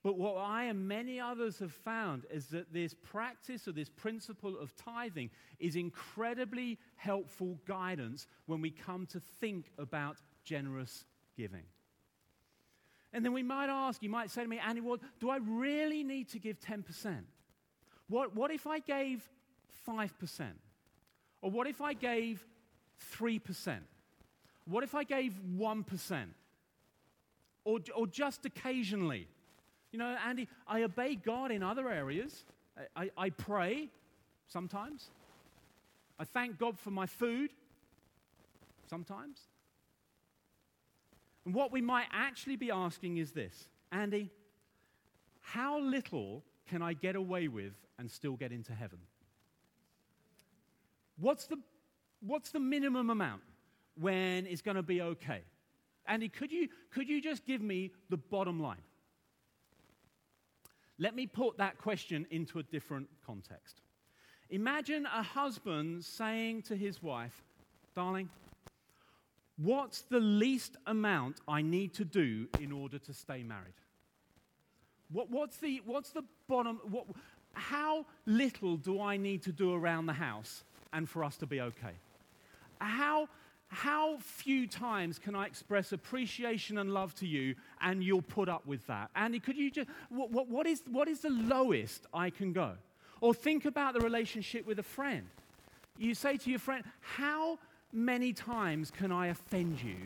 But 0.06 0.20
what 0.20 0.38
I 0.38 0.66
and 0.66 0.88
many 0.88 1.20
others 1.20 1.58
have 1.58 1.72
found 1.72 2.28
is 2.30 2.46
that 2.50 2.72
this 2.72 2.94
practice 2.94 3.68
or 3.68 3.72
this 3.72 3.90
principle 3.90 4.56
of 4.56 4.76
tithing 4.76 5.32
is 5.58 5.76
incredibly 5.76 6.78
helpful 6.96 7.58
guidance 7.68 8.28
when 8.46 8.62
we 8.62 8.70
come 8.70 9.08
to 9.08 9.20
think 9.20 9.72
about 9.80 10.18
generous 10.44 11.06
giving. 11.36 11.64
And 13.14 13.26
then 13.26 13.34
we 13.34 13.42
might 13.42 13.68
ask, 13.68 14.04
you 14.04 14.12
might 14.12 14.30
say 14.30 14.44
to 14.44 14.48
me, 14.48 14.60
Andy, 14.60 14.80
well, 14.80 15.00
do 15.20 15.32
I 15.32 15.38
really 15.38 16.04
need 16.04 16.30
to 16.30 16.40
give 16.40 16.60
10%? 16.60 17.24
What, 18.08 18.36
what 18.36 18.52
if 18.52 18.68
I 18.68 18.78
gave 18.78 19.28
5%? 19.90 20.12
Or 21.42 21.50
what 21.50 21.66
if 21.66 21.82
I 21.82 21.94
gave 21.94 22.46
3%? 23.18 23.80
What 24.66 24.84
if 24.84 24.94
I 24.94 25.04
gave 25.04 25.34
1%? 25.58 26.26
Or, 27.64 27.80
or 27.96 28.06
just 28.06 28.46
occasionally? 28.46 29.30
You 29.96 30.00
know, 30.00 30.18
Andy, 30.28 30.50
I 30.68 30.84
obey 30.84 31.16
God 31.16 31.52
in 31.52 31.64
other 31.64 31.90
areas. 31.90 32.44
I, 32.98 33.04
I, 33.04 33.12
I 33.18 33.30
pray 33.30 33.88
sometimes. 34.46 35.06
I 36.20 36.26
thank 36.26 36.60
God 36.60 36.78
for 36.78 36.92
my 36.92 37.06
food 37.06 37.52
sometimes. 38.90 39.40
And 41.46 41.54
what 41.54 41.72
we 41.72 41.80
might 41.80 42.08
actually 42.12 42.58
be 42.58 42.72
asking 42.72 43.20
is 43.20 43.32
this 43.32 43.70
Andy, 43.94 44.32
how 45.40 45.80
little 45.80 46.44
can 46.70 46.82
I 46.82 46.92
get 46.92 47.16
away 47.16 47.48
with 47.48 47.72
and 47.98 48.12
still 48.12 48.36
get 48.36 48.52
into 48.52 48.74
heaven? 48.74 49.00
What's 51.22 51.46
the, 51.46 51.56
what's 52.20 52.52
the 52.52 52.60
minimum 52.60 53.12
amount 53.12 53.44
when 53.98 54.46
it's 54.46 54.62
going 54.62 54.76
to 54.76 54.84
be 54.84 55.02
okay? 55.02 55.40
Andy, 56.06 56.28
could 56.28 56.52
you, 56.52 56.68
could 56.94 57.08
you 57.08 57.22
just 57.22 57.46
give 57.46 57.62
me 57.62 57.92
the 58.10 58.18
bottom 58.18 58.60
line? 58.60 58.82
Let 60.98 61.16
me 61.16 61.28
put 61.28 61.58
that 61.58 61.78
question 61.78 62.26
into 62.32 62.60
a 62.60 62.64
different 62.64 63.08
context. 63.26 63.82
Imagine 64.50 65.06
a 65.06 65.24
husband 65.24 66.06
saying 66.06 66.64
to 66.64 66.76
his 66.76 67.02
wife, 67.02 67.44
Darling, 67.96 68.30
what's 69.58 70.02
the 70.02 70.20
least 70.20 70.78
amount 70.86 71.42
I 71.48 71.62
need 71.62 71.94
to 71.96 72.06
do 72.06 72.48
in 72.60 72.72
order 72.72 73.00
to 73.00 73.14
stay 73.14 73.44
married? 73.44 73.74
What, 75.12 75.30
what's, 75.30 75.58
the, 75.58 75.82
what's 75.86 76.12
the 76.12 76.24
bottom? 76.48 76.80
What, 76.90 77.06
how 77.54 78.06
little 78.26 78.78
do 78.78 79.02
I 79.02 79.18
need 79.18 79.44
to 79.44 79.52
do 79.52 79.74
around 79.74 80.06
the 80.06 80.14
house 80.14 80.64
and 80.94 81.10
for 81.10 81.24
us 81.24 81.38
to 81.38 81.46
be 81.46 81.62
okay? 81.62 81.94
How, 82.80 83.28
how 83.68 84.18
few 84.20 84.68
times 84.68 85.20
can 85.20 85.36
I 85.36 85.46
express 85.48 85.92
appreciation 85.92 86.78
and 86.78 86.94
love 86.94 87.16
to 87.16 87.28
you 87.28 87.56
and 87.82 88.04
you'll 88.04 88.22
put 88.22 88.48
up 88.48 88.66
with 88.66 88.86
that? 88.88 89.10
Andy, 89.16 89.40
could 89.40 89.58
you 89.58 89.72
just, 89.72 89.90
what, 90.10 90.32
what, 90.32 90.48
what, 90.48 90.68
is, 90.68 90.84
what 90.90 91.08
is 91.08 91.22
the 91.22 91.30
lowest 91.30 92.06
I 92.14 92.30
can 92.30 92.54
go? 92.54 92.74
Or 93.22 93.34
think 93.34 93.66
about 93.66 93.94
the 93.94 94.02
relationship 94.02 94.66
with 94.66 94.80
a 94.80 94.84
friend. 94.84 95.28
You 95.98 96.14
say 96.14 96.38
to 96.38 96.50
your 96.50 96.60
friend, 96.60 96.84
How 97.00 97.58
many 97.92 98.34
times 98.34 98.92
can 98.92 99.12
I 99.12 99.28
offend 99.28 99.82
you 99.82 99.98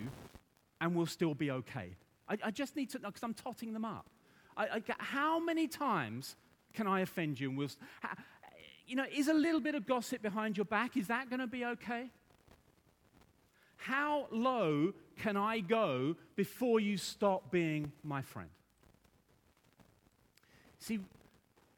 and 0.80 0.96
we'll 0.96 1.06
still 1.06 1.34
be 1.34 1.52
okay? 1.52 1.96
I, 2.30 2.38
I 2.46 2.52
just 2.52 2.76
need 2.76 2.90
to 2.92 3.00
know 3.00 3.10
because 3.10 3.24
I'm 3.24 3.34
totting 3.34 3.74
them 3.74 3.86
up. 3.86 4.06
I, 4.56 4.64
I, 4.66 4.84
how 5.00 5.40
many 5.40 5.68
times 5.68 6.36
can 6.74 6.88
I 6.88 7.02
offend 7.02 7.40
you 7.40 7.50
and 7.50 7.58
we'll, 7.58 7.70
you 8.88 8.96
know, 8.96 9.06
is 9.14 9.28
a 9.28 9.34
little 9.34 9.62
bit 9.62 9.76
of 9.76 9.86
gossip 9.86 10.22
behind 10.22 10.58
your 10.58 10.66
back, 10.66 10.96
is 10.96 11.08
that 11.08 11.30
going 11.30 11.40
to 11.40 11.48
be 11.48 11.66
okay? 11.66 12.10
How 13.80 14.28
low 14.30 14.94
can 15.18 15.38
I 15.38 15.62
go 15.62 16.16
before 16.36 16.80
you 16.80 16.98
stop 16.98 17.50
being 17.50 17.92
my 18.04 18.22
friend? 18.22 18.50
See, 20.80 21.00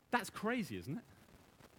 that's 0.10 0.30
crazy, 0.30 0.78
isn't 0.78 0.98
it? 0.98 1.04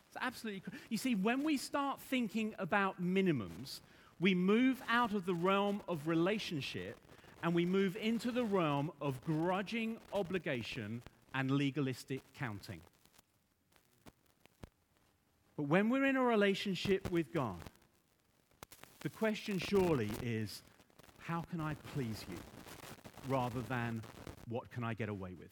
It's 0.08 0.16
absolutely 0.20 0.60
crazy. 0.60 0.78
You 0.90 0.96
see, 0.96 1.14
when 1.16 1.42
we 1.42 1.56
start 1.56 2.00
thinking 2.00 2.54
about 2.58 3.02
minimums, 3.02 3.80
we 4.20 4.34
move 4.34 4.80
out 4.88 5.12
of 5.12 5.26
the 5.26 5.34
realm 5.34 5.80
of 5.88 6.06
relationship 6.06 6.96
and 7.42 7.52
we 7.52 7.66
move 7.66 7.96
into 7.96 8.30
the 8.30 8.44
realm 8.44 8.92
of 9.00 9.22
grudging 9.24 9.96
obligation 10.12 11.02
and 11.34 11.50
legalistic 11.50 12.22
counting. 12.38 12.80
But 15.56 15.64
when 15.64 15.88
we're 15.88 16.04
in 16.04 16.16
a 16.16 16.22
relationship 16.22 17.10
with 17.10 17.32
God, 17.32 17.58
the 19.02 19.08
question 19.08 19.58
surely 19.58 20.10
is 20.22 20.62
how 21.18 21.42
can 21.50 21.60
I 21.60 21.74
please 21.94 22.24
you 22.30 22.36
rather 23.28 23.60
than 23.62 24.02
what 24.48 24.70
can 24.70 24.84
I 24.84 24.94
get 24.94 25.08
away 25.08 25.34
with? 25.38 25.50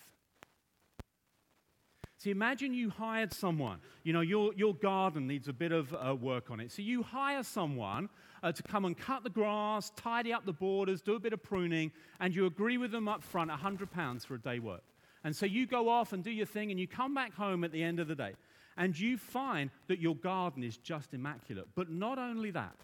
See, 2.18 2.30
imagine 2.30 2.74
you 2.74 2.90
hired 2.90 3.32
someone. 3.32 3.78
You 4.04 4.12
know, 4.12 4.20
your, 4.20 4.52
your 4.54 4.74
garden 4.74 5.26
needs 5.26 5.48
a 5.48 5.54
bit 5.54 5.72
of 5.72 5.94
uh, 5.94 6.14
work 6.14 6.50
on 6.50 6.60
it. 6.60 6.70
So 6.70 6.82
you 6.82 7.02
hire 7.02 7.42
someone 7.42 8.10
uh, 8.42 8.52
to 8.52 8.62
come 8.62 8.84
and 8.84 8.96
cut 8.96 9.24
the 9.24 9.30
grass, 9.30 9.90
tidy 9.96 10.32
up 10.32 10.44
the 10.44 10.52
borders, 10.52 11.00
do 11.00 11.14
a 11.14 11.18
bit 11.18 11.32
of 11.32 11.42
pruning, 11.42 11.90
and 12.20 12.34
you 12.34 12.44
agree 12.44 12.76
with 12.76 12.92
them 12.92 13.08
up 13.08 13.22
front 13.22 13.50
£100 13.50 14.26
for 14.26 14.34
a 14.34 14.38
day 14.38 14.58
work. 14.58 14.82
And 15.24 15.34
so 15.34 15.46
you 15.46 15.66
go 15.66 15.88
off 15.88 16.12
and 16.12 16.22
do 16.22 16.30
your 16.30 16.46
thing, 16.46 16.70
and 16.70 16.78
you 16.78 16.86
come 16.86 17.14
back 17.14 17.34
home 17.34 17.64
at 17.64 17.72
the 17.72 17.82
end 17.82 18.00
of 18.00 18.06
the 18.06 18.14
day, 18.14 18.34
and 18.76 18.98
you 18.98 19.16
find 19.16 19.70
that 19.88 19.98
your 19.98 20.14
garden 20.14 20.62
is 20.62 20.76
just 20.76 21.14
immaculate. 21.14 21.68
But 21.74 21.90
not 21.90 22.18
only 22.18 22.50
that, 22.50 22.74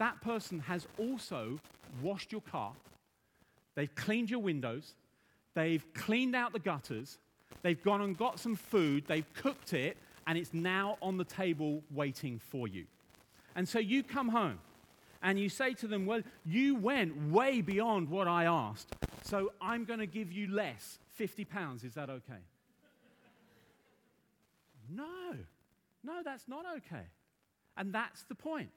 that 0.00 0.20
person 0.22 0.60
has 0.60 0.86
also 0.98 1.60
washed 2.02 2.32
your 2.32 2.40
car, 2.40 2.72
they've 3.74 3.94
cleaned 3.94 4.30
your 4.30 4.40
windows, 4.40 4.94
they've 5.54 5.84
cleaned 5.92 6.34
out 6.34 6.54
the 6.54 6.58
gutters, 6.58 7.18
they've 7.62 7.82
gone 7.82 8.00
and 8.00 8.16
got 8.16 8.40
some 8.40 8.56
food, 8.56 9.04
they've 9.06 9.30
cooked 9.34 9.74
it, 9.74 9.98
and 10.26 10.38
it's 10.38 10.54
now 10.54 10.96
on 11.02 11.18
the 11.18 11.24
table 11.24 11.82
waiting 11.90 12.38
for 12.38 12.66
you. 12.66 12.86
And 13.54 13.68
so 13.68 13.78
you 13.78 14.02
come 14.02 14.28
home 14.28 14.58
and 15.22 15.38
you 15.38 15.50
say 15.50 15.74
to 15.74 15.86
them, 15.86 16.06
Well, 16.06 16.22
you 16.46 16.76
went 16.76 17.30
way 17.30 17.60
beyond 17.60 18.08
what 18.08 18.26
I 18.26 18.44
asked, 18.44 18.96
so 19.22 19.52
I'm 19.60 19.84
going 19.84 20.00
to 20.00 20.06
give 20.06 20.32
you 20.32 20.48
less 20.50 20.98
50 21.16 21.44
pounds. 21.44 21.84
Is 21.84 21.94
that 21.94 22.08
okay? 22.08 22.40
no, 24.88 25.36
no, 26.02 26.22
that's 26.24 26.48
not 26.48 26.64
okay. 26.78 27.04
And 27.76 27.92
that's 27.92 28.22
the 28.22 28.34
point 28.34 28.70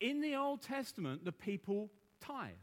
in 0.00 0.20
the 0.20 0.36
Old 0.36 0.62
Testament, 0.62 1.24
the 1.24 1.32
people 1.32 1.90
tithed. 2.20 2.56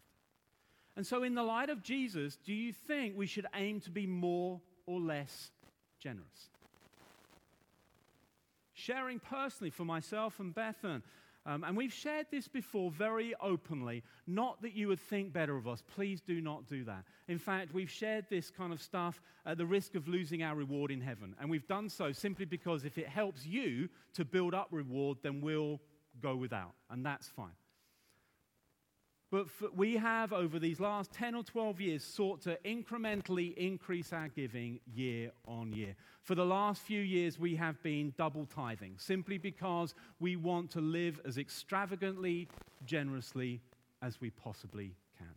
And 0.95 1.05
so, 1.05 1.23
in 1.23 1.35
the 1.35 1.43
light 1.43 1.69
of 1.69 1.81
Jesus, 1.81 2.37
do 2.37 2.53
you 2.53 2.73
think 2.73 3.15
we 3.15 3.25
should 3.25 3.47
aim 3.55 3.79
to 3.81 3.91
be 3.91 4.05
more 4.05 4.59
or 4.85 4.99
less 4.99 5.51
generous? 5.99 6.49
Sharing 8.73 9.19
personally 9.19 9.69
for 9.69 9.85
myself 9.85 10.39
and 10.39 10.53
Bethan, 10.53 11.01
um, 11.45 11.63
and 11.63 11.75
we've 11.75 11.93
shared 11.93 12.27
this 12.29 12.47
before 12.47 12.91
very 12.91 13.33
openly, 13.41 14.03
not 14.27 14.61
that 14.61 14.73
you 14.73 14.87
would 14.89 14.99
think 14.99 15.31
better 15.31 15.55
of 15.55 15.67
us. 15.67 15.81
Please 15.95 16.21
do 16.21 16.41
not 16.41 16.67
do 16.67 16.83
that. 16.83 17.05
In 17.27 17.39
fact, 17.39 17.73
we've 17.73 17.89
shared 17.89 18.25
this 18.29 18.51
kind 18.51 18.73
of 18.73 18.81
stuff 18.81 19.21
at 19.45 19.57
the 19.57 19.65
risk 19.65 19.95
of 19.95 20.07
losing 20.07 20.43
our 20.43 20.55
reward 20.55 20.91
in 20.91 21.01
heaven. 21.01 21.35
And 21.39 21.49
we've 21.49 21.67
done 21.67 21.89
so 21.89 22.11
simply 22.11 22.45
because 22.45 22.83
if 22.83 22.97
it 22.97 23.07
helps 23.07 23.45
you 23.45 23.89
to 24.13 24.25
build 24.25 24.53
up 24.53 24.67
reward, 24.71 25.19
then 25.23 25.41
we'll 25.41 25.79
go 26.21 26.35
without, 26.35 26.73
and 26.89 27.05
that's 27.05 27.27
fine. 27.27 27.55
But 29.31 29.47
we 29.75 29.95
have, 29.97 30.33
over 30.33 30.57
these 30.57 30.79
last 30.79 31.11
10 31.11 31.35
or 31.35 31.43
12 31.43 31.81
years, 31.81 32.03
sought 32.03 32.41
to 32.41 32.57
incrementally 32.65 33.55
increase 33.55 34.11
our 34.11 34.27
giving 34.27 34.79
year 34.91 35.31
on 35.47 35.71
year. 35.71 35.95
For 36.23 36.33
the 36.33 36.45
last 36.45 36.81
few 36.81 37.01
years, 37.01 37.37
we 37.37 37.55
have 37.55 37.81
been 37.83 38.13
double 38.17 38.47
tithing, 38.47 38.95
simply 38.97 39.37
because 39.37 39.93
we 40.19 40.35
want 40.35 40.71
to 40.71 40.81
live 40.81 41.21
as 41.25 41.37
extravagantly, 41.37 42.47
generously 42.85 43.61
as 44.01 44.19
we 44.19 44.31
possibly 44.31 44.95
can. 45.19 45.27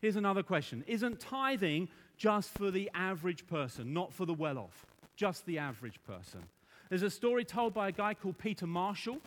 Here's 0.00 0.16
another 0.16 0.44
question 0.44 0.84
Isn't 0.86 1.18
tithing 1.18 1.88
just 2.16 2.50
for 2.50 2.70
the 2.70 2.88
average 2.94 3.48
person, 3.48 3.92
not 3.92 4.12
for 4.12 4.26
the 4.26 4.34
well 4.34 4.58
off? 4.58 4.86
Just 5.16 5.44
the 5.44 5.58
average 5.58 6.00
person. 6.06 6.44
There's 6.88 7.02
a 7.02 7.10
story 7.10 7.44
told 7.44 7.74
by 7.74 7.88
a 7.88 7.92
guy 7.92 8.14
called 8.14 8.38
Peter 8.38 8.66
Marshall. 8.66 9.18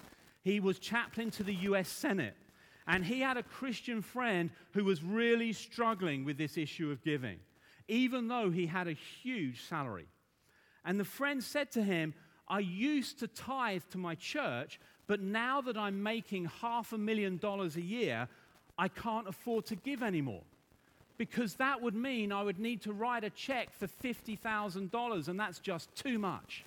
He 0.44 0.60
was 0.60 0.80
chaplain 0.80 1.32
to 1.32 1.44
the 1.44 1.54
US 1.54 1.88
Senate. 1.88 2.36
And 2.88 3.06
he 3.06 3.20
had 3.20 3.38
a 3.38 3.44
Christian 3.44 4.02
friend 4.02 4.50
who 4.74 4.84
was 4.84 5.04
really 5.04 5.54
struggling 5.54 6.26
with 6.26 6.38
this 6.38 6.58
issue 6.58 6.92
of 6.92 7.04
giving, 7.04 7.40
even 7.88 8.28
though 8.28 8.50
he 8.50 8.66
had 8.66 8.88
a 8.88 8.94
huge 8.94 9.62
salary. 9.68 10.08
And 10.84 11.00
the 11.00 11.06
friend 11.06 11.44
said 11.44 11.72
to 11.72 11.84
him, 11.84 12.14
I 12.48 12.60
used 12.60 13.20
to 13.20 13.28
tithe 13.28 13.84
to 13.92 13.98
my 13.98 14.16
church, 14.16 14.80
but 15.08 15.22
now 15.22 15.62
that 15.62 15.78
I'm 15.78 16.02
making 16.02 16.46
half 16.46 16.92
a 16.92 16.98
million 16.98 17.38
dollars 17.38 17.76
a 17.76 17.82
year, 17.82 18.28
I 18.78 18.88
can't 18.88 19.28
afford 19.28 19.66
to 19.68 19.76
give 19.76 20.02
anymore. 20.02 20.42
Because 21.18 21.54
that 21.56 21.82
would 21.82 21.94
mean 21.94 22.32
I 22.32 22.42
would 22.42 22.60
need 22.60 22.82
to 22.82 22.94
write 22.94 23.24
a 23.24 23.30
check 23.30 23.72
for 23.72 23.86
$50,000, 23.86 25.28
and 25.28 25.40
that's 25.40 25.60
just 25.60 25.94
too 25.96 26.18
much. 26.18 26.66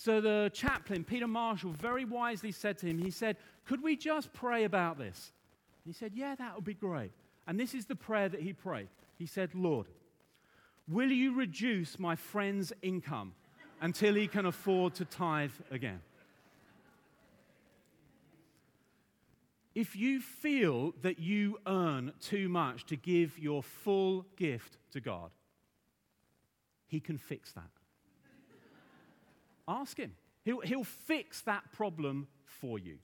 So 0.00 0.22
the 0.22 0.50
chaplain, 0.54 1.04
Peter 1.04 1.26
Marshall, 1.26 1.72
very 1.72 2.06
wisely 2.06 2.52
said 2.52 2.78
to 2.78 2.86
him, 2.86 2.96
he 2.96 3.10
said, 3.10 3.36
Could 3.66 3.82
we 3.82 3.96
just 3.96 4.32
pray 4.32 4.64
about 4.64 4.96
this? 4.96 5.30
he 5.84 5.92
said, 5.92 6.12
Yeah, 6.14 6.34
that 6.36 6.54
would 6.54 6.64
be 6.64 6.72
great. 6.72 7.10
And 7.46 7.60
this 7.60 7.74
is 7.74 7.84
the 7.84 7.94
prayer 7.94 8.30
that 8.30 8.40
he 8.40 8.54
prayed 8.54 8.88
He 9.18 9.26
said, 9.26 9.54
Lord, 9.54 9.88
will 10.88 11.10
you 11.10 11.34
reduce 11.34 11.98
my 11.98 12.16
friend's 12.16 12.72
income 12.80 13.34
until 13.82 14.14
he 14.14 14.26
can 14.26 14.46
afford 14.46 14.94
to 14.94 15.04
tithe 15.04 15.52
again? 15.70 16.00
If 19.74 19.96
you 19.96 20.22
feel 20.22 20.94
that 21.02 21.18
you 21.18 21.58
earn 21.66 22.14
too 22.22 22.48
much 22.48 22.86
to 22.86 22.96
give 22.96 23.38
your 23.38 23.62
full 23.62 24.24
gift 24.36 24.78
to 24.92 25.00
God, 25.02 25.30
He 26.86 27.00
can 27.00 27.18
fix 27.18 27.52
that. 27.52 27.79
Ask 29.70 29.98
Him. 29.98 30.12
He'll, 30.44 30.60
he'll 30.60 30.84
fix 30.84 31.42
that 31.42 31.70
problem 31.72 32.26
for 32.44 32.78
you. 32.78 32.98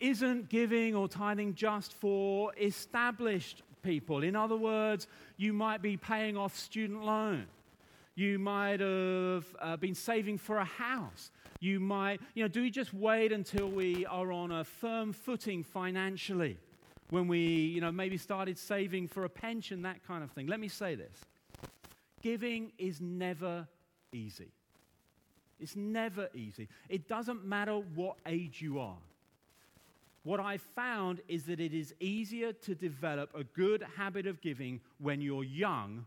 Isn't 0.00 0.48
giving 0.48 0.94
or 0.94 1.08
tithing 1.08 1.54
just 1.54 1.92
for 1.92 2.52
established 2.58 3.62
people? 3.82 4.22
In 4.22 4.34
other 4.34 4.56
words, 4.56 5.06
you 5.36 5.52
might 5.52 5.82
be 5.82 5.98
paying 5.98 6.38
off 6.38 6.56
student 6.56 7.04
loan. 7.04 7.46
You 8.14 8.38
might 8.38 8.80
have 8.80 9.44
uh, 9.60 9.76
been 9.76 9.94
saving 9.94 10.38
for 10.38 10.56
a 10.56 10.64
house. 10.64 11.30
You 11.60 11.80
might, 11.80 12.20
you 12.34 12.42
know, 12.42 12.48
do 12.48 12.62
we 12.62 12.70
just 12.70 12.94
wait 12.94 13.32
until 13.32 13.68
we 13.68 14.06
are 14.06 14.32
on 14.32 14.50
a 14.52 14.64
firm 14.64 15.12
footing 15.12 15.62
financially? 15.62 16.56
When 17.10 17.28
we, 17.28 17.40
you 17.40 17.80
know, 17.80 17.92
maybe 17.92 18.16
started 18.16 18.56
saving 18.58 19.08
for 19.08 19.24
a 19.24 19.28
pension, 19.28 19.82
that 19.82 20.06
kind 20.06 20.24
of 20.24 20.30
thing. 20.30 20.46
Let 20.46 20.60
me 20.60 20.68
say 20.68 20.94
this 20.94 21.18
giving 22.22 22.72
is 22.78 23.00
never 23.00 23.66
easy. 24.12 24.52
It's 25.58 25.76
never 25.76 26.28
easy. 26.34 26.68
It 26.88 27.08
doesn't 27.08 27.44
matter 27.44 27.76
what 27.94 28.16
age 28.26 28.62
you 28.62 28.78
are. 28.78 28.96
What 30.22 30.40
I've 30.40 30.62
found 30.74 31.20
is 31.28 31.44
that 31.44 31.60
it 31.60 31.72
is 31.72 31.94
easier 31.98 32.52
to 32.52 32.74
develop 32.74 33.30
a 33.34 33.44
good 33.44 33.84
habit 33.96 34.26
of 34.26 34.40
giving 34.40 34.80
when 34.98 35.20
you're 35.20 35.44
young 35.44 36.06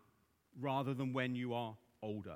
rather 0.61 0.93
than 0.93 1.13
when 1.13 1.35
you 1.35 1.53
are 1.53 1.75
older. 2.01 2.35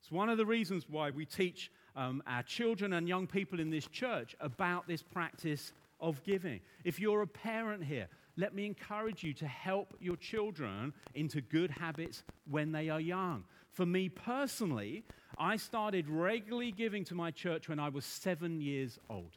It's 0.00 0.10
one 0.10 0.28
of 0.28 0.38
the 0.38 0.46
reasons 0.46 0.86
why 0.88 1.10
we 1.10 1.26
teach 1.26 1.70
um, 1.96 2.22
our 2.26 2.42
children 2.42 2.92
and 2.94 3.08
young 3.08 3.26
people 3.26 3.60
in 3.60 3.70
this 3.70 3.86
church 3.88 4.36
about 4.40 4.86
this 4.86 5.02
practice 5.02 5.72
of 6.00 6.22
giving. 6.22 6.60
If 6.84 7.00
you're 7.00 7.22
a 7.22 7.26
parent 7.26 7.84
here, 7.84 8.08
let 8.36 8.54
me 8.54 8.66
encourage 8.66 9.24
you 9.24 9.32
to 9.34 9.46
help 9.46 9.94
your 9.98 10.16
children 10.16 10.92
into 11.14 11.40
good 11.40 11.70
habits 11.70 12.22
when 12.48 12.70
they 12.72 12.90
are 12.90 13.00
young. 13.00 13.44
For 13.76 13.84
me 13.84 14.08
personally, 14.08 15.04
I 15.36 15.58
started 15.58 16.08
regularly 16.08 16.72
giving 16.72 17.04
to 17.04 17.14
my 17.14 17.30
church 17.30 17.68
when 17.68 17.78
I 17.78 17.90
was 17.90 18.06
seven 18.06 18.62
years 18.62 18.98
old. 19.10 19.36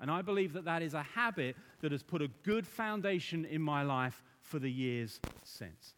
And 0.00 0.10
I 0.10 0.22
believe 0.22 0.54
that 0.54 0.64
that 0.64 0.80
is 0.80 0.94
a 0.94 1.02
habit 1.02 1.54
that 1.82 1.92
has 1.92 2.02
put 2.02 2.22
a 2.22 2.28
good 2.44 2.66
foundation 2.66 3.44
in 3.44 3.60
my 3.60 3.82
life 3.82 4.22
for 4.40 4.58
the 4.58 4.70
years 4.70 5.20
since. 5.42 5.92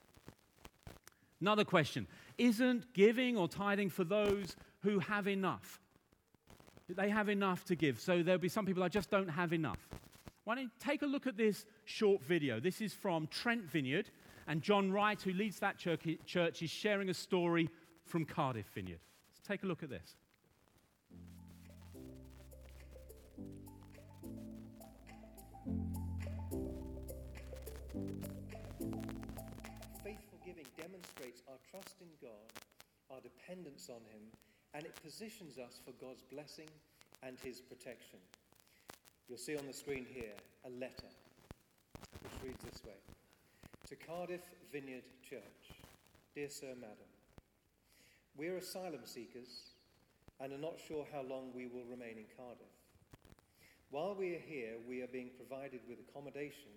Another 1.40 1.64
question 1.64 2.09
Isn't 2.38 2.92
giving 2.92 3.37
or 3.37 3.46
tithing 3.46 3.90
for 3.90 4.03
those 4.03 4.57
who 4.83 4.99
have 4.99 5.29
enough? 5.29 5.81
They 6.88 7.09
have 7.11 7.29
enough 7.29 7.64
to 7.66 7.77
give. 7.77 8.01
So 8.01 8.20
there'll 8.20 8.40
be 8.40 8.49
some 8.49 8.66
people 8.66 8.83
I 8.83 8.88
just 8.88 9.12
don't 9.12 9.29
have 9.29 9.53
enough. 9.53 9.79
Why 10.42 10.57
don't 10.57 10.64
you 10.64 10.70
take 10.81 11.03
a 11.03 11.07
look 11.07 11.29
at 11.29 11.37
this 11.37 11.64
short 11.85 12.20
video? 12.25 12.59
This 12.59 12.81
is 12.81 12.92
from 12.92 13.29
Trent 13.29 13.62
Vineyard, 13.62 14.11
and 14.47 14.63
John 14.63 14.93
Wright, 14.93 15.21
who 15.21 15.33
leads 15.33 15.59
that 15.59 15.77
church, 15.79 16.63
is 16.63 16.71
sharing 16.71 17.09
a 17.09 17.15
story 17.15 17.69
from 18.05 18.25
Cardiff 18.25 18.67
Vineyard. 18.75 19.01
Let's 19.29 19.41
take 19.47 19.65
a 19.65 19.67
look 19.67 19.83
at 19.83 19.91
this. 19.91 20.17
Faithful 30.05 30.39
giving 30.45 30.67
demonstrates 30.77 31.43
our 31.49 31.59
trust 31.69 31.97
in 32.01 32.09
God, 32.23 32.31
our 33.11 33.21
dependence 33.21 33.89
on 33.89 34.01
Him, 34.13 34.23
and 34.75 34.85
it 34.85 34.95
positions 35.03 35.59
us 35.59 35.81
for 35.85 35.93
God's 35.93 36.23
blessing 36.23 36.69
and 37.23 37.37
His 37.43 37.61
protection. 37.61 38.21
You'll 39.29 39.39
see 39.39 39.57
on 39.57 39.67
the 39.67 39.73
screen 39.73 40.07
here 40.09 40.35
a 40.65 40.71
letter 40.71 41.11
which 42.23 42.33
reads 42.45 42.63
this 42.63 42.85
way 42.85 42.95
To 43.88 43.94
Cardiff 43.94 44.42
Vineyard 44.72 45.05
Church, 45.22 45.79
Dear 46.35 46.49
Sir, 46.49 46.75
Madam, 46.75 47.07
we're 48.37 48.57
asylum 48.57 49.03
seekers 49.05 49.70
and 50.40 50.53
are 50.53 50.59
not 50.59 50.81
sure 50.88 51.07
how 51.12 51.22
long 51.22 51.53
we 51.55 51.68
will 51.68 51.85
remain 51.88 52.18
in 52.18 52.25
Cardiff. 52.37 52.66
While 53.90 54.16
we 54.16 54.35
are 54.35 54.42
here, 54.44 54.72
we 54.88 55.03
are 55.03 55.07
being 55.07 55.31
provided 55.37 55.83
with 55.88 55.99
accommodation 56.01 56.75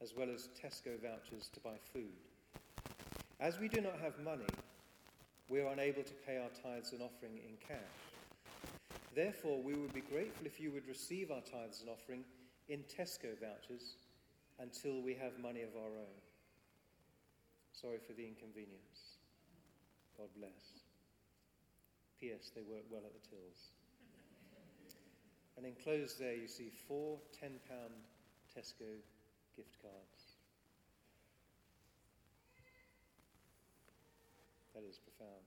as 0.00 0.14
well 0.16 0.28
as 0.32 0.50
Tesco 0.54 0.96
vouchers 1.02 1.50
to 1.52 1.58
buy 1.58 1.78
food. 1.92 2.14
As 3.40 3.58
we 3.58 3.66
do 3.66 3.80
not 3.80 3.98
have 4.00 4.16
money, 4.20 4.46
we 5.50 5.60
are 5.60 5.72
unable 5.72 6.04
to 6.04 6.14
pay 6.24 6.36
our 6.36 6.50
tithes 6.62 6.92
and 6.92 7.02
offering 7.02 7.38
in 7.38 7.56
cash. 7.66 7.98
Therefore, 9.16 9.60
we 9.60 9.74
would 9.74 9.92
be 9.92 10.00
grateful 10.00 10.46
if 10.46 10.60
you 10.60 10.70
would 10.70 10.86
receive 10.86 11.32
our 11.32 11.40
tithes 11.40 11.80
and 11.80 11.90
offering 11.90 12.22
in 12.68 12.84
Tesco 12.84 13.34
vouchers 13.40 13.96
until 14.60 15.02
we 15.02 15.14
have 15.14 15.40
money 15.42 15.62
of 15.62 15.74
our 15.74 15.90
own. 15.98 16.14
Sorry 17.80 17.98
for 18.06 18.14
the 18.14 18.24
inconvenience. 18.24 19.20
God 20.16 20.28
bless. 20.34 20.80
P.S. 22.18 22.50
They 22.54 22.62
work 22.62 22.84
well 22.90 23.02
at 23.04 23.12
the 23.12 23.28
tills. 23.28 23.76
And 25.58 25.66
enclosed 25.66 26.18
there, 26.18 26.34
you 26.34 26.48
see 26.48 26.72
four 26.88 27.18
£10 27.42 27.50
Tesco 28.56 28.88
gift 29.54 29.76
cards. 29.82 30.36
That 34.74 34.82
is 34.88 34.98
profound. 34.98 35.44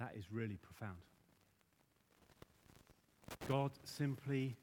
That 0.00 0.12
is 0.16 0.24
really 0.32 0.58
profound. 0.62 0.98
God 3.48 3.70
simply 3.84 4.56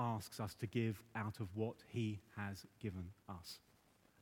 asks 0.00 0.40
us 0.40 0.54
to 0.54 0.66
give 0.66 1.00
out 1.14 1.38
of 1.40 1.48
what 1.54 1.76
He 1.88 2.20
has 2.36 2.64
given 2.80 3.04
us, 3.28 3.60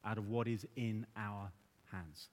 out 0.04 0.18
of 0.18 0.28
what 0.28 0.48
is 0.48 0.66
in 0.76 1.06
our 1.16 1.52
hands. 1.92 2.28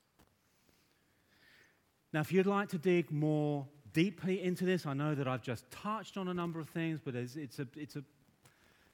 Now, 2.12 2.20
if 2.20 2.32
you'd 2.32 2.46
like 2.46 2.68
to 2.70 2.78
dig 2.78 3.10
more 3.10 3.66
deeply 3.92 4.42
into 4.42 4.64
this, 4.64 4.84
I 4.86 4.94
know 4.94 5.14
that 5.14 5.28
I've 5.28 5.42
just 5.42 5.70
touched 5.70 6.16
on 6.16 6.28
a 6.28 6.34
number 6.34 6.60
of 6.60 6.68
things, 6.68 7.00
but 7.02 7.14
it's, 7.14 7.36
it's, 7.36 7.58
a, 7.58 7.66
it's, 7.76 7.96
a, 7.96 8.02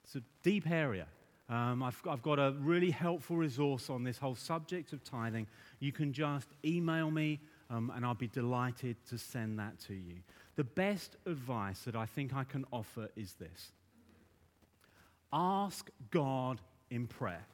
it's 0.05 0.17
a 0.17 0.23
deep 0.43 0.69
area. 0.71 1.07
Um, 1.49 1.83
I've, 1.83 2.01
I've 2.09 2.23
got 2.23 2.39
a 2.39 2.55
really 2.59 2.91
helpful 2.91 3.37
resource 3.37 3.91
on 3.91 4.05
this 4.05 4.19
whole 4.19 4.35
subject 4.35 4.93
of 4.93 5.05
tithing. 5.05 5.47
You 5.81 5.93
can 5.93 6.13
just 6.13 6.49
email 6.65 7.11
me, 7.11 7.41
um, 7.69 7.93
and 7.95 8.05
I'll 8.05 8.15
be 8.15 8.29
delighted 8.29 8.97
to 9.11 9.19
send 9.19 9.59
that 9.59 9.79
to 9.87 9.95
you. 9.95 10.17
The 10.57 10.65
best 10.65 11.17
advice 11.27 11.81
that 11.81 11.97
I 11.97 12.07
think 12.07 12.35
I 12.35 12.45
can 12.45 12.65
offer 12.73 13.09
is 13.17 13.35
this 13.35 13.73
ask 15.33 15.91
God 16.11 16.61
in 16.91 17.07
prayer 17.07 17.45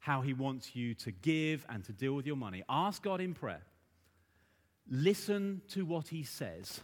how 0.00 0.20
He 0.20 0.32
wants 0.32 0.74
you 0.74 0.94
to 0.94 1.12
give 1.12 1.64
and 1.68 1.84
to 1.84 1.92
deal 1.92 2.14
with 2.14 2.26
your 2.26 2.36
money. 2.36 2.62
Ask 2.68 3.02
God 3.02 3.20
in 3.20 3.34
prayer. 3.34 3.62
Listen 4.90 5.62
to 5.68 5.84
what 5.84 6.08
He 6.08 6.24
says, 6.24 6.80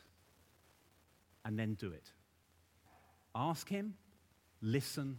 and 1.44 1.58
then 1.58 1.74
do 1.74 1.90
it. 1.90 2.12
Ask 3.34 3.68
Him, 3.68 3.94
listen, 4.62 5.18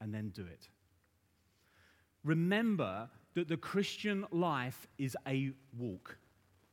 and 0.00 0.12
then 0.12 0.28
do 0.28 0.42
it. 0.42 0.68
Remember 2.22 3.08
that 3.34 3.48
the 3.48 3.56
Christian 3.56 4.26
life 4.30 4.86
is 4.98 5.16
a 5.26 5.52
walk. 5.78 6.18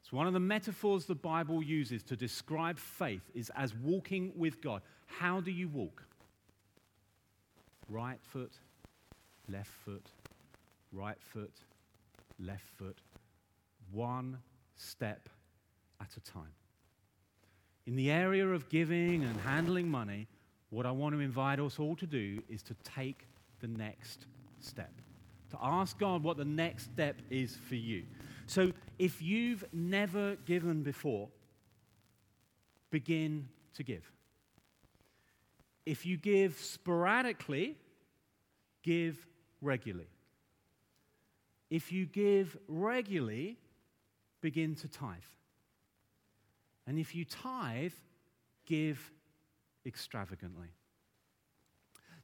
It's 0.02 0.12
one 0.12 0.28
of 0.28 0.34
the 0.34 0.40
metaphors 0.40 1.06
the 1.06 1.16
Bible 1.16 1.64
uses 1.64 2.04
to 2.04 2.16
describe 2.16 2.78
faith 2.78 3.22
is 3.34 3.50
as 3.56 3.74
walking 3.74 4.34
with 4.36 4.62
God. 4.62 4.82
How 5.06 5.40
do 5.40 5.52
you 5.52 5.70
walk? 5.70 6.04
Right 7.90 8.20
foot, 8.22 8.54
left 9.48 9.72
foot, 9.86 10.08
right 10.92 11.18
foot, 11.20 11.54
left 12.40 12.68
foot. 12.78 13.00
One 13.92 14.40
step 14.76 15.30
at 16.02 16.16
a 16.18 16.20
time. 16.22 16.54
In 17.86 17.96
the 17.96 18.10
area 18.10 18.48
of 18.48 18.70
giving 18.70 19.24
and 19.24 19.40
handling 19.42 19.90
money, 19.90 20.28
what 20.70 20.86
I 20.86 20.92
want 20.92 21.14
to 21.14 21.20
invite 21.20 21.60
us 21.60 21.78
all 21.78 21.96
to 21.98 22.08
do 22.08 22.42
is 22.50 22.64
to 22.64 22.76
take 22.84 23.28
the 23.60 23.68
next 23.68 24.26
step, 24.60 24.94
to 25.52 25.58
ask 25.62 26.00
God 26.00 26.24
what 26.24 26.38
the 26.38 26.46
next 26.46 26.86
step 26.86 27.22
is 27.30 27.58
for 27.68 27.76
you. 27.76 28.04
So 28.48 28.72
if 28.98 29.22
you've 29.22 29.64
never 29.72 30.36
given 30.46 30.82
before, 30.84 31.30
begin 32.90 33.48
to 33.76 33.84
give. 33.84 34.10
If 35.86 36.06
you 36.06 36.18
give 36.18 36.58
sporadically, 36.58 37.76
give 38.84 39.26
regularly. 39.62 40.10
If 41.70 41.92
you 41.92 42.06
give 42.06 42.56
regularly, 42.68 43.58
begin 44.42 44.76
to 44.76 44.88
tithe. 44.88 45.18
And 46.86 47.00
if 47.00 47.16
you 47.16 47.26
tithe, 47.26 47.94
give 48.66 49.12
extravagantly. 49.86 50.70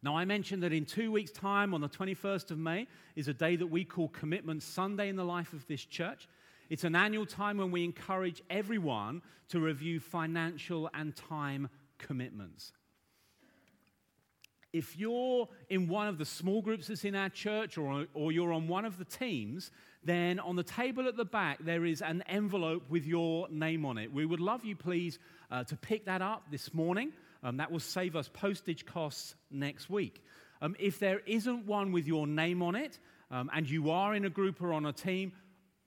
Now, 0.02 0.16
I 0.16 0.24
mentioned 0.24 0.64
that 0.64 0.72
in 0.72 0.86
two 0.86 1.12
weeks' 1.12 1.32
time, 1.32 1.74
on 1.74 1.82
the 1.82 1.90
21st 1.90 2.52
of 2.52 2.58
May, 2.58 2.88
is 3.16 3.28
a 3.28 3.34
day 3.34 3.58
that 3.58 3.68
we 3.68 3.84
call 3.84 4.08
Commitment 4.10 4.64
Sunday 4.64 5.10
in 5.10 5.18
the 5.18 5.26
life 5.26 5.52
of 5.52 5.68
this 5.68 5.84
church. 5.84 6.28
It's 6.70 6.86
an 6.86 6.96
annual 6.96 7.26
time 7.26 7.58
when 7.58 7.72
we 7.72 7.84
encourage 7.84 8.42
everyone 8.50 9.22
to 9.50 9.60
review 9.60 10.00
financial 10.00 10.90
and 10.94 11.16
time 11.16 11.70
commitments. 11.98 12.72
If 14.72 14.98
you're 14.98 15.48
in 15.70 15.88
one 15.88 16.08
of 16.08 16.18
the 16.18 16.26
small 16.26 16.62
groups 16.62 16.88
that's 16.88 17.04
in 17.04 17.16
our 17.16 17.30
church 17.30 17.78
or, 17.78 18.06
or 18.14 18.32
you're 18.32 18.54
on 18.54 18.68
one 18.68 18.86
of 18.86 18.98
the 18.98 19.06
teams, 19.06 19.72
then 20.04 20.40
on 20.40 20.56
the 20.56 20.64
table 20.64 21.08
at 21.08 21.18
the 21.18 21.26
back 21.26 21.58
there 21.60 21.86
is 21.86 22.02
an 22.02 22.24
envelope 22.28 22.84
with 22.90 23.06
your 23.06 23.50
name 23.50 23.86
on 23.86 23.98
it. 23.98 24.14
We 24.14 24.26
would 24.26 24.40
love 24.40 24.64
you, 24.64 24.76
please, 24.76 25.18
uh, 25.50 25.64
to 25.66 25.76
pick 25.76 26.06
that 26.06 26.22
up 26.22 26.44
this 26.52 26.74
morning. 26.74 27.12
Um, 27.42 27.58
that 27.58 27.72
will 27.72 27.80
save 27.80 28.16
us 28.16 28.30
postage 28.32 28.86
costs 28.86 29.34
next 29.50 29.90
week. 29.90 30.24
Um, 30.62 30.76
if 30.78 31.00
there 31.00 31.22
isn't 31.26 31.66
one 31.66 31.92
with 31.92 32.06
your 32.06 32.28
name 32.28 32.62
on 32.62 32.76
it, 32.76 33.00
um, 33.32 33.50
and 33.54 33.70
you 33.70 33.92
are 33.92 34.14
in 34.14 34.26
a 34.26 34.30
group 34.30 34.62
or 34.62 34.74
on 34.74 34.86
a 34.86 34.94
team, 34.94 35.32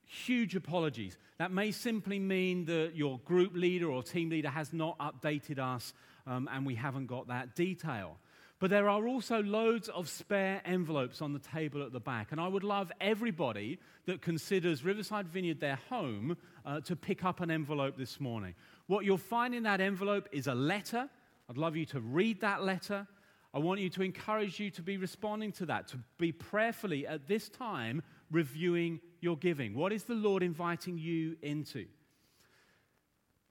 huge 0.05 0.55
apologies. 0.55 1.17
That 1.37 1.51
may 1.51 1.71
simply 1.71 2.19
mean 2.19 2.65
that 2.65 2.93
your 2.95 3.19
group 3.19 3.53
leader 3.55 3.89
or 3.89 4.03
team 4.03 4.29
leader 4.29 4.49
has 4.49 4.73
not 4.73 4.97
updated 4.99 5.59
us 5.59 5.93
um, 6.25 6.49
and 6.51 6.65
we 6.65 6.75
haven't 6.75 7.07
got 7.07 7.27
that 7.27 7.55
detail. 7.55 8.17
But 8.63 8.69
there 8.69 8.87
are 8.87 9.05
also 9.05 9.43
loads 9.43 9.89
of 9.89 10.07
spare 10.07 10.61
envelopes 10.63 11.21
on 11.21 11.33
the 11.33 11.39
table 11.39 11.83
at 11.83 11.91
the 11.91 11.99
back. 11.99 12.31
And 12.31 12.39
I 12.39 12.47
would 12.47 12.63
love 12.63 12.93
everybody 13.01 13.77
that 14.05 14.21
considers 14.21 14.85
Riverside 14.85 15.27
Vineyard 15.27 15.59
their 15.59 15.79
home 15.89 16.37
uh, 16.65 16.79
to 16.79 16.95
pick 16.95 17.25
up 17.25 17.41
an 17.41 17.51
envelope 17.51 17.97
this 17.97 18.21
morning. 18.21 18.55
What 18.87 19.03
you'll 19.03 19.17
find 19.17 19.53
in 19.53 19.63
that 19.63 19.81
envelope 19.81 20.29
is 20.31 20.47
a 20.47 20.55
letter 20.55 21.09
I'd 21.49 21.57
love 21.57 21.75
you 21.75 21.85
to 21.87 21.99
read 21.99 22.39
that 22.39 22.63
letter. 22.63 23.05
I 23.53 23.59
want 23.59 23.81
you 23.81 23.89
to 23.89 24.01
encourage 24.01 24.61
you 24.61 24.71
to 24.71 24.81
be 24.81 24.95
responding 24.95 25.51
to 25.53 25.65
that, 25.65 25.89
to 25.89 25.97
be 26.17 26.31
prayerfully 26.31 27.05
at 27.05 27.27
this 27.27 27.49
time 27.49 28.01
reviewing 28.31 29.01
your 29.19 29.35
giving. 29.35 29.75
What 29.75 29.91
is 29.91 30.05
the 30.05 30.15
Lord 30.15 30.41
inviting 30.41 30.97
you 30.97 31.35
into? 31.41 31.85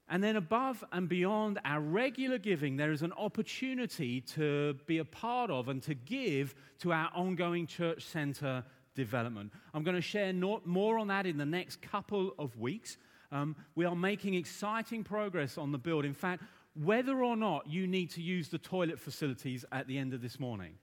And 0.08 0.22
then, 0.22 0.36
above 0.36 0.84
and 0.92 1.08
beyond 1.08 1.58
our 1.64 1.80
regular 1.80 2.38
giving, 2.38 2.76
there 2.76 2.92
is 2.92 3.02
an 3.02 3.12
opportunity 3.12 4.20
to 4.20 4.74
be 4.86 4.98
a 4.98 5.04
part 5.04 5.50
of 5.50 5.68
and 5.68 5.82
to 5.84 5.94
give 5.94 6.54
to 6.80 6.92
our 6.92 7.10
ongoing 7.14 7.66
church 7.66 8.04
center 8.04 8.64
development. 8.94 9.52
I'm 9.72 9.84
going 9.84 9.96
to 9.96 10.02
share 10.02 10.32
more 10.32 10.98
on 10.98 11.08
that 11.08 11.26
in 11.26 11.38
the 11.38 11.46
next 11.46 11.80
couple 11.80 12.34
of 12.38 12.58
weeks. 12.58 12.98
Um, 13.30 13.56
we 13.74 13.86
are 13.86 13.96
making 13.96 14.34
exciting 14.34 15.02
progress 15.04 15.56
on 15.56 15.72
the 15.72 15.78
build. 15.78 16.04
In 16.04 16.12
fact, 16.12 16.42
whether 16.74 17.22
or 17.22 17.36
not 17.36 17.66
you 17.66 17.86
need 17.86 18.10
to 18.10 18.22
use 18.22 18.48
the 18.48 18.58
toilet 18.58 18.98
facilities 18.98 19.64
at 19.72 19.86
the 19.86 19.96
end 19.98 20.12
of 20.12 20.20
this 20.20 20.38
morning, 20.38 20.74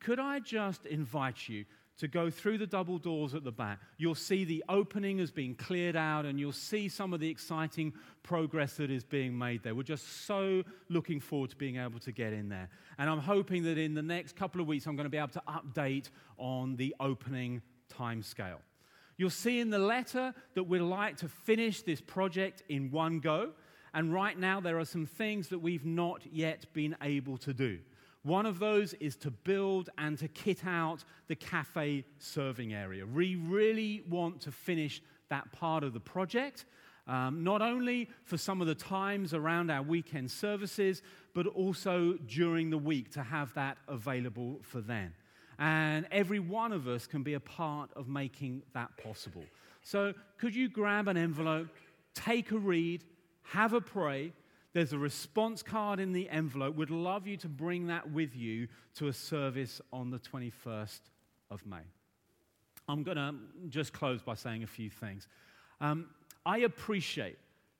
could 0.00 0.18
I 0.18 0.40
just 0.40 0.86
invite 0.86 1.48
you 1.48 1.64
to 1.98 2.08
go 2.08 2.30
through 2.30 2.58
the 2.58 2.66
double 2.66 2.98
doors 2.98 3.34
at 3.34 3.44
the 3.44 3.52
back? 3.52 3.78
You'll 3.98 4.14
see 4.14 4.44
the 4.44 4.64
opening 4.68 5.18
has 5.18 5.30
been 5.30 5.54
cleared 5.54 5.96
out 5.96 6.24
and 6.24 6.38
you'll 6.38 6.52
see 6.52 6.88
some 6.88 7.12
of 7.12 7.20
the 7.20 7.28
exciting 7.28 7.92
progress 8.22 8.74
that 8.74 8.90
is 8.90 9.04
being 9.04 9.36
made 9.36 9.62
there. 9.62 9.74
We're 9.74 9.82
just 9.82 10.26
so 10.26 10.62
looking 10.88 11.20
forward 11.20 11.50
to 11.50 11.56
being 11.56 11.76
able 11.76 12.00
to 12.00 12.12
get 12.12 12.32
in 12.32 12.48
there. 12.48 12.68
And 12.98 13.08
I'm 13.08 13.20
hoping 13.20 13.62
that 13.64 13.78
in 13.78 13.94
the 13.94 14.02
next 14.02 14.36
couple 14.36 14.60
of 14.60 14.66
weeks, 14.66 14.86
I'm 14.86 14.96
going 14.96 15.04
to 15.04 15.10
be 15.10 15.18
able 15.18 15.28
to 15.28 15.42
update 15.48 16.10
on 16.38 16.76
the 16.76 16.94
opening 17.00 17.62
timescale. 17.92 18.58
You'll 19.16 19.30
see 19.30 19.60
in 19.60 19.70
the 19.70 19.78
letter 19.78 20.34
that 20.54 20.64
we'd 20.64 20.80
like 20.80 21.18
to 21.18 21.28
finish 21.28 21.82
this 21.82 22.00
project 22.00 22.62
in 22.68 22.90
one 22.90 23.20
go. 23.20 23.50
And 23.94 24.12
right 24.12 24.38
now, 24.38 24.58
there 24.60 24.78
are 24.78 24.84
some 24.84 25.06
things 25.06 25.48
that 25.48 25.58
we've 25.58 25.84
not 25.84 26.22
yet 26.32 26.72
been 26.72 26.96
able 27.02 27.36
to 27.38 27.52
do. 27.52 27.78
One 28.22 28.46
of 28.46 28.58
those 28.58 28.94
is 28.94 29.16
to 29.16 29.30
build 29.30 29.90
and 29.98 30.16
to 30.18 30.28
kit 30.28 30.64
out 30.64 31.04
the 31.26 31.34
cafe 31.34 32.04
serving 32.18 32.72
area. 32.72 33.04
We 33.04 33.34
really 33.34 34.04
want 34.08 34.40
to 34.42 34.52
finish 34.52 35.02
that 35.28 35.50
part 35.52 35.82
of 35.82 35.92
the 35.92 36.00
project, 36.00 36.64
um, 37.08 37.42
not 37.42 37.62
only 37.62 38.08
for 38.24 38.36
some 38.36 38.60
of 38.60 38.68
the 38.68 38.74
times 38.74 39.34
around 39.34 39.70
our 39.70 39.82
weekend 39.82 40.30
services, 40.30 41.02
but 41.34 41.46
also 41.46 42.14
during 42.26 42.70
the 42.70 42.78
week 42.78 43.10
to 43.12 43.22
have 43.22 43.52
that 43.54 43.78
available 43.88 44.60
for 44.62 44.80
then. 44.80 45.12
And 45.58 46.06
every 46.12 46.38
one 46.38 46.72
of 46.72 46.86
us 46.86 47.06
can 47.06 47.22
be 47.22 47.34
a 47.34 47.40
part 47.40 47.90
of 47.96 48.08
making 48.08 48.62
that 48.72 48.96
possible. 48.98 49.44
So, 49.82 50.14
could 50.38 50.54
you 50.54 50.68
grab 50.68 51.08
an 51.08 51.16
envelope, 51.16 51.68
take 52.14 52.52
a 52.52 52.58
read, 52.58 53.02
have 53.42 53.72
a 53.72 53.80
pray. 53.80 54.32
There's 54.72 54.92
a 54.92 54.98
response 54.98 55.62
card 55.62 56.00
in 56.00 56.12
the 56.12 56.28
envelope. 56.30 56.76
We'd 56.76 56.90
love 56.90 57.26
you 57.26 57.36
to 57.38 57.48
bring 57.48 57.88
that 57.88 58.10
with 58.10 58.34
you 58.34 58.68
to 58.94 59.08
a 59.08 59.12
service 59.12 59.80
on 59.92 60.10
the 60.10 60.18
21st 60.18 61.00
of 61.50 61.66
May. 61.66 61.82
I'm 62.88 63.02
going 63.02 63.18
to 63.18 63.34
just 63.68 63.92
close 63.92 64.22
by 64.22 64.34
saying 64.34 64.62
a 64.62 64.66
few 64.66 64.88
things. 64.88 65.28
Um, 65.80 66.06
I 66.46 66.58
appreciate 66.58 67.38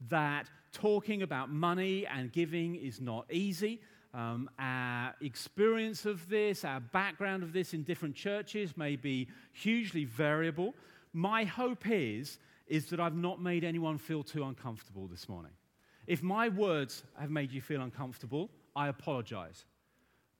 that 0.08 0.48
talking 0.72 1.22
about 1.22 1.50
money 1.50 2.06
and 2.06 2.30
giving 2.30 2.76
is 2.76 3.00
not 3.00 3.26
easy. 3.32 3.80
Um, 4.14 4.50
our 4.58 5.14
experience 5.22 6.04
of 6.04 6.28
this, 6.28 6.64
our 6.64 6.80
background 6.80 7.42
of 7.42 7.54
this 7.54 7.72
in 7.72 7.82
different 7.82 8.14
churches 8.14 8.76
may 8.76 8.96
be 8.96 9.28
hugely 9.52 10.04
variable. 10.04 10.74
My 11.12 11.44
hope 11.44 11.84
is 11.88 12.38
is 12.66 12.86
that 12.86 13.00
I've 13.00 13.16
not 13.16 13.40
made 13.40 13.64
anyone 13.64 13.98
feel 13.98 14.22
too 14.22 14.44
uncomfortable 14.44 15.06
this 15.06 15.28
morning. 15.28 15.52
If 16.06 16.22
my 16.22 16.48
words 16.48 17.04
have 17.18 17.30
made 17.30 17.52
you 17.52 17.60
feel 17.60 17.80
uncomfortable, 17.80 18.50
I 18.74 18.88
apologize. 18.88 19.64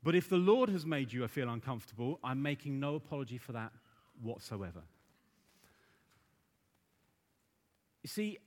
But 0.02 0.14
if 0.14 0.28
the 0.28 0.36
Lord 0.36 0.68
has 0.68 0.84
made 0.84 1.12
you 1.12 1.26
feel 1.28 1.48
uncomfortable, 1.48 2.18
I'm 2.24 2.42
making 2.42 2.80
no 2.80 2.96
apology 2.96 3.38
for 3.38 3.52
that 3.52 3.72
whatsoever. 4.20 4.82
You 8.02 8.08
see, 8.08 8.38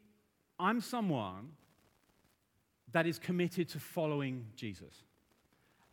I'm 0.60 0.82
someone 0.82 1.52
that 2.92 3.06
is 3.06 3.20
committed 3.20 3.70
to 3.70 3.80
following 3.80 4.48
Jesus. 4.56 5.04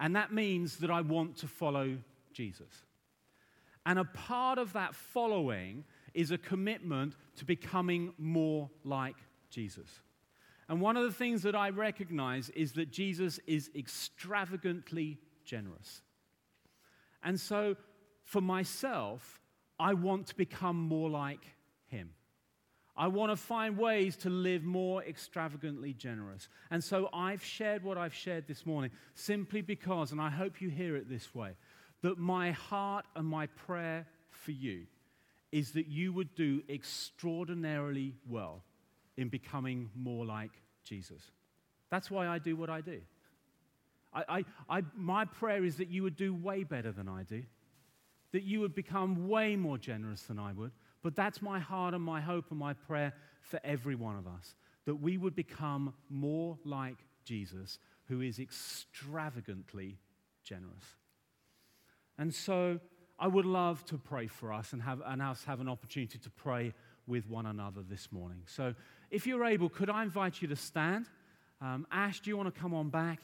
And 0.01 0.17
that 0.17 0.33
means 0.33 0.79
that 0.79 0.91
I 0.91 1.01
want 1.01 1.37
to 1.39 1.47
follow 1.47 1.97
Jesus. 2.33 2.85
And 3.87 3.99
a 3.99 4.05
part 4.05 4.59
of 4.59 4.73
that 4.73 4.95
following 4.95 5.85
is 6.15 6.31
a 6.31 6.39
commitment 6.39 7.17
to 7.37 7.45
becoming 7.45 8.13
more 8.19 8.69
like 8.85 9.17
Jesus. 9.51 10.01
And 10.73 10.81
one 10.81 10.97
of 10.97 11.05
the 11.05 11.13
things 11.13 11.43
that 11.43 11.55
I 11.55 11.69
recognize 11.69 12.49
is 12.49 12.73
that 12.73 12.91
Jesus 12.91 13.39
is 13.47 13.69
extravagantly 13.75 15.19
generous. 15.45 16.01
And 17.23 17.39
so, 17.39 17.77
for 18.25 18.41
myself, 18.41 19.39
I 19.79 19.93
want 19.93 20.29
to 20.29 20.35
become 20.35 20.77
more 20.77 21.11
like 21.11 21.45
him. 21.89 22.13
I 22.97 23.09
want 23.09 23.33
to 23.33 23.37
find 23.37 23.77
ways 23.77 24.17
to 24.19 24.31
live 24.31 24.65
more 24.65 25.05
extravagantly 25.05 25.93
generous. 25.93 26.49
And 26.71 26.83
so 26.83 27.11
I've 27.13 27.45
shared 27.45 27.85
what 27.85 27.99
I've 27.99 28.15
shared 28.15 28.49
this 28.49 28.65
morning 28.65 28.93
simply 29.15 29.61
because, 29.61 30.11
and 30.11 30.23
I 30.23 30.31
hope 30.31 30.63
you 30.63 30.71
hear 30.71 30.97
it 30.97 31.07
this 31.07 31.35
way, 31.35 31.51
that 32.01 32.17
my 32.17 32.53
heart 32.53 33.05
and 33.15 33.27
my 33.27 33.47
prayer 33.47 34.07
for 34.31 34.53
you 34.53 34.87
is 35.53 35.73
that 35.73 35.89
you 35.89 36.15
would 36.15 36.35
do 36.35 36.63
extraordinarily 36.67 38.15
well 38.27 38.63
in 39.19 39.29
becoming 39.29 39.91
more 39.95 40.25
like 40.25 40.62
Jesus. 40.85 41.23
That's 41.91 42.11
why 42.11 42.29
I 42.29 42.39
do 42.39 42.57
what 42.57 42.71
I 42.71 42.81
do. 42.81 43.01
I, 44.13 44.25
I, 44.29 44.45
I, 44.79 44.83
my 44.95 45.25
prayer 45.25 45.65
is 45.65 45.77
that 45.77 45.89
you 45.89 46.03
would 46.03 46.17
do 46.17 46.35
way 46.35 46.65
better 46.65 46.93
than 46.93 47.09
I 47.09 47.23
do, 47.23 47.43
that 48.33 48.43
you 48.43 48.61
would 48.61 48.75
become 48.75 49.29
way 49.29 49.57
more 49.57 49.79
generous 49.79 50.23
than 50.23 50.39
I 50.39 50.53
would. 50.53 50.73
But 51.03 51.17
that's 51.17 51.43
my 51.43 51.59
heart 51.59 51.95
and 51.95 52.03
my 52.03 52.21
hope 52.21 52.47
and 52.51 52.59
my 52.59 52.75
prayer 52.75 53.13
for 53.41 53.61
every 53.65 53.95
one 53.95 54.17
of 54.17 54.27
us 54.27 54.55
that 54.85 54.97
we 54.97 55.17
would 55.17 55.35
become 55.35 55.95
more 56.11 56.59
like 56.65 56.97
Jesus, 57.25 57.79
who 58.09 58.21
is 58.21 58.39
extravagantly 58.39 59.99
generous. 60.45 60.85
And 62.19 62.35
so 62.35 62.81
I 63.19 63.29
would 63.29 63.47
love 63.47 63.85
to 63.87 63.99
pray 63.99 64.27
for 64.27 64.53
us 64.53 64.73
and, 64.73 64.83
have, 64.83 65.01
and 65.07 65.23
us 65.23 65.45
have 65.45 65.61
an 65.61 65.69
opportunity 65.69 66.19
to 66.19 66.31
pray 66.31 66.75
with 67.07 67.29
one 67.29 67.47
another 67.47 67.83
this 67.89 68.11
morning. 68.11 68.43
So 68.47 68.75
if 69.13 69.27
you're 69.27 69.45
able, 69.45 69.69
could 69.69 69.91
I 69.91 70.03
invite 70.03 70.41
you 70.41 70.49
to 70.49 70.57
stand? 70.57 71.07
Um, 71.61 71.87
Ash, 71.93 72.19
do 72.21 72.31
you 72.31 72.37
want 72.37 72.53
to 72.53 72.61
come 72.61 72.75
on 72.75 72.89
back? 72.89 73.21